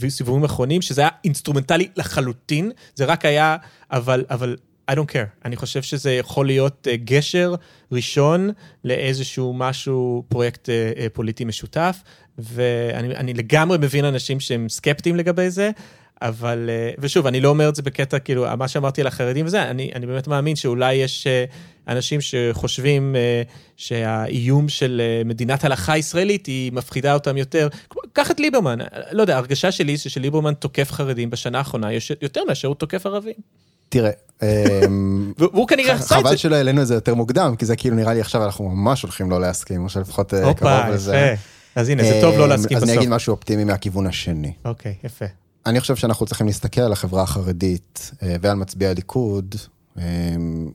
[0.00, 3.56] בסיבובים האחרונים, שזה היה אינסטרומנטלי לחלוטין, זה רק היה,
[3.90, 4.56] אבל, אבל
[4.90, 5.44] I don't care.
[5.44, 7.54] אני חושב שזה יכול להיות uh, גשר
[7.92, 8.50] ראשון
[8.84, 12.02] לאיזשהו משהו, פרויקט uh, uh, פוליטי משותף,
[12.38, 15.70] ואני לגמרי מבין אנשים שהם סקפטיים לגבי זה,
[16.22, 19.90] אבל, ושוב, אני לא אומר את זה בקטע, כאילו, מה שאמרתי על החרדים וזה, אני,
[19.94, 21.26] אני באמת מאמין שאולי יש
[21.88, 23.16] אנשים שחושבים
[23.76, 27.68] שהאיום של מדינת הלכה ישראלית היא מפחידה אותם יותר.
[28.12, 28.78] קח את ליברמן,
[29.12, 31.88] לא יודע, הרגשה שלי זה שליברמן תוקף חרדים בשנה האחרונה
[32.22, 33.69] יותר מאשר הוא תוקף ערבים.
[33.90, 34.10] תראה,
[34.42, 36.28] אמ, והוא כנראה עשה את זה.
[36.28, 39.02] חבל שלא העלינו את זה יותר מוקדם, כי זה כאילו נראה לי עכשיו אנחנו ממש
[39.02, 41.34] הולכים לא להסכים, או שלפחות אה, קרוב לזה.
[41.74, 42.82] אז הנה, זה טוב לא אמ, להסכים בסוף.
[42.82, 44.52] אז אני אגיד משהו אופטימי מהכיוון השני.
[44.64, 45.24] אוקיי, יפה.
[45.66, 49.54] אני חושב שאנחנו צריכים להסתכל על החברה החרדית אה, ועל מצביעי הליכוד,
[49.98, 50.70] אמ,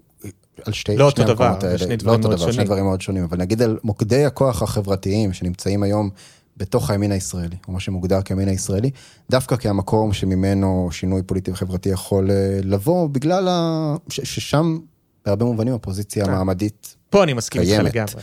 [0.66, 2.53] על שתי, לא אותו דבר, שני דברים מאוד שונים.
[2.53, 6.09] שני דברים מאוד שונים, אבל נגיד על מוקדי הכוח החברתיים שנמצאים היום
[6.58, 8.91] בתוך הימין הישראלי, או מה שמוגדר כימין הישראלי,
[9.30, 13.95] דווקא כהמקום שממנו שינוי פוליטי וחברתי יכול אה, לבוא, בגלל ה...
[14.10, 14.78] ש- ששם
[15.26, 18.22] בהרבה מובנים הפוזיציה המעמדית פה אני מסכים איתך לגמרי.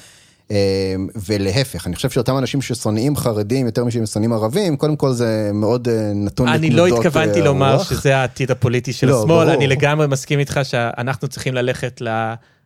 [0.51, 0.95] אה,
[1.29, 5.89] ולהפך, אני חושב שאותם אנשים ששונאים חרדים יותר משהם שונאים ערבים, קודם כל זה מאוד
[5.89, 6.57] אה, נתון לתנודות רוח.
[6.57, 9.55] אני לא התכוונתי לומר שזה העתיד הפוליטי של לא, השמאל, ברור.
[9.55, 12.03] אני לגמרי מסכים איתך שאנחנו צריכים ללכת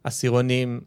[0.04, 0.80] לעשירונים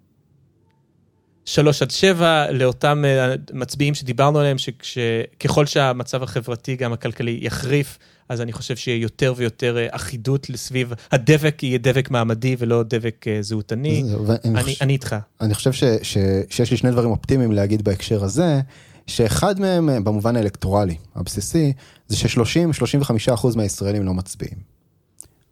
[1.50, 7.98] שלוש עד שבע, לאותם אה, מצביעים שדיברנו עליהם, שככל שהמצב החברתי, גם הכלכלי, יחריף,
[8.30, 13.26] אז אני חושב שיהיה יותר ויותר אה, אחידות לסביב, הדבק יהיה דבק מעמדי ולא דבק
[13.28, 14.04] אה, זהותני.
[14.46, 15.16] אני, חושב, אני איתך.
[15.42, 16.18] אני חושב ש, ש,
[16.50, 18.62] שיש לי שני דברים אופטימיים להגיד בהקשר הזה,
[19.08, 21.74] שאחד מהם, במובן האלקטורלי הבסיסי,
[22.08, 24.58] זה ש-30-35% מהישראלים לא מצביעים.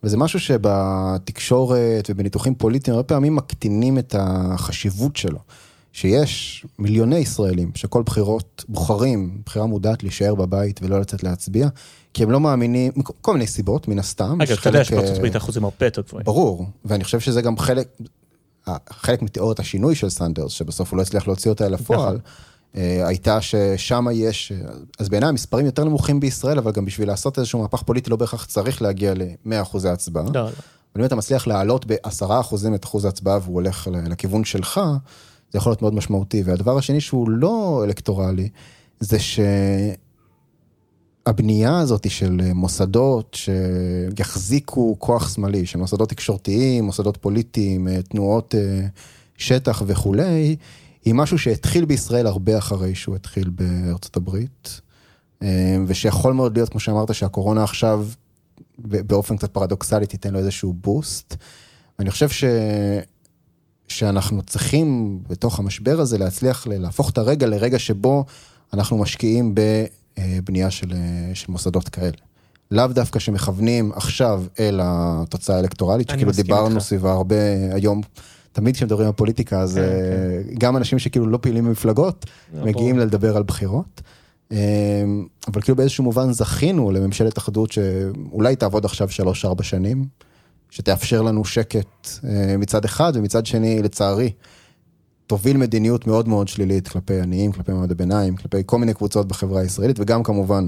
[0.04, 5.39] וזה משהו שבתקשורת ובניתוחים פוליטיים הרבה פעמים מקטינים את החשיבות שלו.
[5.98, 11.68] שיש מיליוני ישראלים שכל בחירות בוחרים בחירה מודעת להישאר בבית ולא לצאת להצביע,
[12.14, 12.91] כי הם לא מאמינים,
[13.22, 14.41] כל מיני סיבות, מן הסתם.
[14.41, 16.26] אגב, אתה יודע שבארצות אה, הברית האחוזים הרבה יותר גבוהים.
[16.26, 17.88] ברור, ואני חושב שזה גם חלק,
[18.89, 22.20] חלק מתיאוריית השינוי של סנדרס, שבסוף הוא לא הצליח להוציא אותה אל הפועל, נכון.
[22.76, 24.52] אה, הייתה ששם יש,
[25.00, 28.45] אז בעיניי המספרים יותר נמוכים בישראל, אבל גם בשביל לעשות איזשהו מהפך פוליטי לא בהכרח
[28.45, 30.24] צריך להגיע ל-100 אחוזי הצבעה.
[30.24, 30.50] לא, לא.
[30.95, 34.82] אבל אם אתה מצליח להעלות ב-10 אחוזים את אחוז ההצבעה והוא הולך לכיוון שלך,
[35.52, 36.41] זה יכול להיות מאוד משמעותי.
[36.45, 38.50] והדבר השני שהוא לא אלקטורלי,
[39.00, 39.18] זה
[41.26, 43.38] שהבנייה הזאת של מוסדות
[44.16, 48.88] שיחזיקו כוח שמאלי, של מוסדות תקשורתיים, מוסדות פוליטיים, אה, תנועות אה,
[49.38, 50.56] שטח וכולי,
[51.06, 54.82] היא משהו שהתחיל בישראל הרבה אחרי שהוא התחיל בארצות הברית,
[55.43, 58.08] אה, ושיכול מאוד להיות, כמו שאמרת, שהקורונה עכשיו,
[58.80, 61.36] באופן קצת פרדוקסלי, תיתן לו איזשהו בוסט.
[62.00, 62.43] ואני חושב ש...
[63.88, 68.26] שאנחנו צריכים בתוך המשבר הזה להצליח להפוך את הרגע לרגע שבו
[68.74, 70.94] אנחנו משקיעים בבנייה של,
[71.34, 72.18] של מוסדות כאלה.
[72.72, 76.86] לאו דווקא שמכוונים עכשיו אל התוצאה האלקטורלית, שכאילו דיברנו איתך.
[76.86, 77.36] סביבה הרבה
[77.72, 78.02] היום.
[78.52, 82.70] תמיד כשמדברים על פוליטיקה, אז כן, אה, גם אנשים שכאילו לא פעילים במפלגות, נכון.
[82.70, 84.02] מגיעים לדבר על בחירות.
[84.52, 84.58] אה,
[85.48, 90.06] אבל כאילו באיזשהו מובן זכינו לממשלת אחדות שאולי תעבוד עכשיו שלוש-ארבע שנים,
[90.78, 94.32] שתאפשר לנו שקט אה, מצד אחד, ומצד שני, לצערי,
[95.28, 99.62] תוביל מדיניות מאוד מאוד שלילית כלפי עניים, כלפי מעמד הביניים, כלפי כל מיני קבוצות בחברה
[99.62, 100.68] הישראלית, וגם כמובן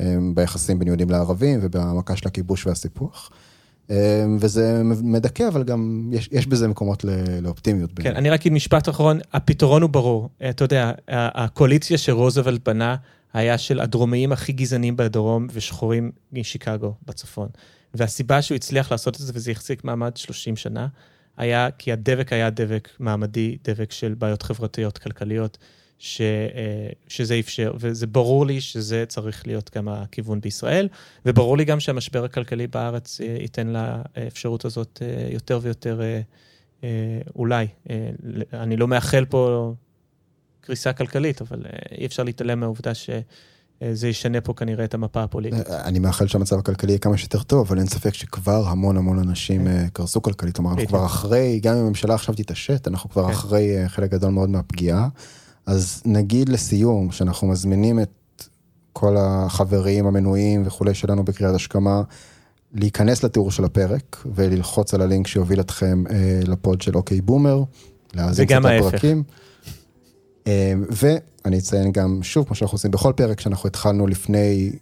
[0.00, 3.30] אה, ביחסים בין יהודים לערבים ובמכה של הכיבוש והסיפוח.
[3.90, 7.04] אה, וזה מדכא, אבל גם יש, יש בזה מקומות
[7.42, 7.90] לאופטימיות.
[7.90, 8.18] כן, בעיניי.
[8.18, 10.28] אני רק אגיד משפט אחרון, הפתרון הוא ברור.
[10.50, 12.96] אתה יודע, הקואליציה שרוזוולט בנה
[13.32, 17.48] היה של הדרומיים הכי גזענים בדרום ושחורים משיקגו בצפון.
[17.94, 20.88] והסיבה שהוא הצליח לעשות את זה וזה החזיק מעמד 30 שנה,
[21.36, 25.58] היה כי הדבק היה דבק מעמדי, דבק של בעיות חברתיות, כלכליות,
[26.00, 30.88] ש, אה, שזה אפשר, וזה ברור לי שזה צריך להיות גם הכיוון בישראל,
[31.26, 36.00] וברור לי גם שהמשבר הכלכלי בארץ אה, ייתן לאפשרות הזאת אה, יותר ויותר
[37.36, 37.66] אולי,
[38.52, 39.72] אני לא מאחל פה
[40.60, 41.62] קריסה כלכלית, אבל
[41.98, 42.92] אי אפשר להתעלם מהעובדה
[43.84, 45.66] שזה ישנה פה כנראה את המפה הפוליטית.
[45.70, 49.64] אני מאחל שהמצב הכלכלי יהיה כמה שיותר טוב, אבל אין ספק שכבר המון המון אנשים
[49.64, 49.66] כן.
[49.66, 50.56] אה, קרסו כלכלית.
[50.56, 50.86] כלומר, אנחנו.
[50.86, 53.30] כבר אחרי, גם אם הממשלה עכשיו תתעשת, אנחנו כבר כן.
[53.30, 55.08] אחרי אה, חלק גדול מאוד מהפגיעה.
[55.66, 58.44] אז נגיד לסיום, שאנחנו מזמינים את
[58.92, 62.02] כל החברים המנויים וכולי שלנו בקריאת השכמה,
[62.74, 67.62] להיכנס לתיאור של הפרק וללחוץ על הלינק שיוביל אתכם אה, לפוד של אוקיי בומר,
[68.14, 68.86] להאזין וגם קצת ההפך.
[68.86, 69.22] לפרקים.
[70.46, 70.72] אה,
[71.44, 74.72] ואני אציין גם, שוב, כמו שאנחנו עושים בכל פרק, שאנחנו התחלנו לפני,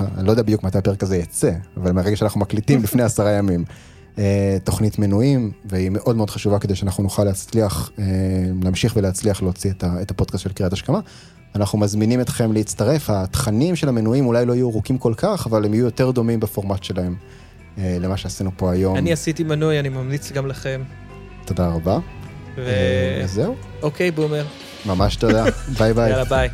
[0.00, 3.64] אני לא יודע בדיוק מתי הפרק הזה יצא, אבל מהרגע שאנחנו מקליטים לפני עשרה ימים,
[4.18, 8.04] אה, תוכנית מנויים, והיא מאוד מאוד חשובה כדי שאנחנו נוכל להצליח, אה,
[8.62, 11.00] להמשיך ולהצליח להוציא את הפודקאסט של קריאת השכמה.
[11.54, 15.74] אנחנו מזמינים אתכם להצטרף, התכנים של המנויים אולי לא יהיו ארוכים כל כך, אבל הם
[15.74, 17.14] יהיו יותר דומים בפורמט שלהם
[17.78, 18.96] אה, למה שעשינו פה היום.
[18.96, 20.82] אני עשיתי מנוי, אני ממליץ גם לכם.
[21.44, 21.98] תודה רבה.
[22.58, 24.46] אה, וזהו, ואוקיי, boomer,
[24.86, 25.44] ממש תודה.
[25.78, 26.10] ביי ביי.
[26.10, 26.48] יאללה ביי.